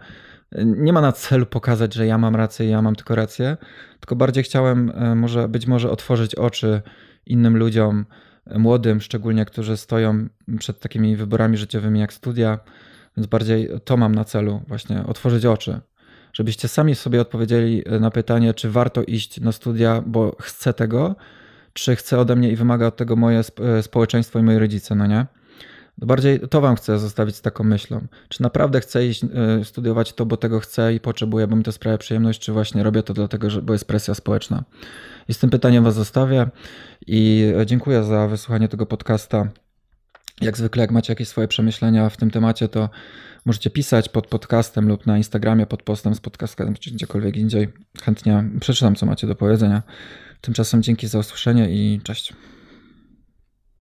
nie 0.66 0.94
ma 0.94 1.02
na 1.02 1.12
celu 1.12 1.46
pokazać, 1.46 1.94
że 1.94 2.06
ja 2.06 2.18
mam 2.18 2.36
rację 2.36 2.66
i 2.66 2.70
ja 2.70 2.82
mam 2.82 2.96
tylko 2.96 3.16
rację, 3.16 3.58
tylko 4.00 4.16
bardziej 4.16 4.44
chciałem 4.44 4.92
e, 4.96 5.16
może 5.16 5.48
być 5.48 5.68
może 5.68 5.92
otworzyć 5.92 6.36
oczy 6.36 6.82
innym 7.26 7.58
ludziom, 7.58 8.06
e, 8.46 8.60
młodym 8.60 9.02
szczególnie, 9.02 9.46
którzy 9.46 9.78
stoją 9.78 10.28
przed 10.60 10.80
takimi 10.80 11.16
wyborami 11.16 11.58
życiowymi 11.58 12.00
jak 12.00 12.14
studia, 12.14 12.60
więc 13.18 13.28
bardziej 13.28 13.70
to 13.86 13.98
mam 13.98 14.16
na 14.16 14.24
celu 14.24 14.62
właśnie, 14.68 15.06
otworzyć 15.06 15.46
oczy 15.46 15.82
żebyście 16.40 16.68
sami 16.68 16.96
sobie 16.96 17.22
odpowiedzieli 17.22 17.84
e, 17.86 18.00
na 18.00 18.12
pytanie, 18.12 18.54
czy 18.54 18.70
warto 18.70 19.04
iść 19.04 19.42
na 19.42 19.52
studia, 19.52 20.04
bo 20.06 20.36
chcę 20.42 20.74
tego, 20.74 21.16
czy 21.74 21.96
chce 21.96 22.20
ode 22.20 22.36
mnie 22.36 22.52
i 22.52 22.56
wymaga 22.56 22.88
od 22.88 22.96
tego 22.96 23.16
moje 23.16 23.40
e, 23.40 23.84
społeczeństwo 23.84 24.40
i 24.40 24.44
moi 24.44 24.58
rodzice, 24.58 24.96
no 24.96 25.08
nie? 25.08 25.26
Bardziej 25.98 26.40
to 26.40 26.62
wam 26.62 26.76
chcę 26.76 27.00
zostawić 27.00 27.36
z 27.36 27.42
taką 27.42 27.64
myślą. 27.64 28.08
Czy 28.30 28.42
naprawdę 28.42 28.82
chcę 28.82 29.08
iść 29.08 29.24
e, 29.24 29.66
studiować 29.66 30.14
to, 30.14 30.26
bo 30.26 30.38
tego 30.38 30.60
chcę 30.60 30.94
i 30.94 31.00
potrzebuję, 31.00 31.48
bo 31.48 31.56
mi 31.56 31.64
to 31.64 31.72
sprawia 31.72 31.98
przyjemność, 31.98 32.40
czy 32.42 32.52
właśnie 32.52 32.84
robię 32.84 33.04
to 33.04 33.14
dlatego, 33.14 33.50
że, 33.50 33.62
bo 33.62 33.74
jest 33.74 33.86
presja 33.86 34.16
społeczna. 34.16 34.64
I 35.28 35.34
z 35.34 35.40
tym 35.40 35.50
pytaniem 35.50 35.84
was 35.84 35.96
zostawię 35.96 36.48
i 37.08 37.54
dziękuję 37.66 38.04
za 38.04 38.28
wysłuchanie 38.28 38.68
tego 38.68 38.86
podcasta. 38.86 39.48
Jak 40.42 40.58
zwykle, 40.58 40.82
jak 40.82 40.92
macie 40.92 41.12
jakieś 41.14 41.28
swoje 41.28 41.48
przemyślenia 41.48 42.10
w 42.10 42.18
tym 42.18 42.32
temacie, 42.32 42.68
to 42.68 42.90
Możecie 43.46 43.70
pisać 43.70 44.10
pod 44.10 44.28
podcastem 44.28 44.88
lub 44.88 45.06
na 45.06 45.18
Instagramie 45.18 45.66
pod 45.66 45.84
postem 45.84 46.16
z 46.16 46.20
podcastem, 46.20 46.74
czy 46.74 46.92
gdziekolwiek 46.92 47.38
indziej. 47.38 47.68
Chętnie 48.04 48.44
przeczytam, 48.60 48.96
co 48.96 49.06
macie 49.06 49.28
do 49.28 49.36
powiedzenia. 49.36 49.84
Tymczasem 50.42 50.84
dzięki 50.84 51.08
za 51.08 51.20
usłyszenie 51.20 51.70
i 51.70 52.02
cześć. 52.04 52.34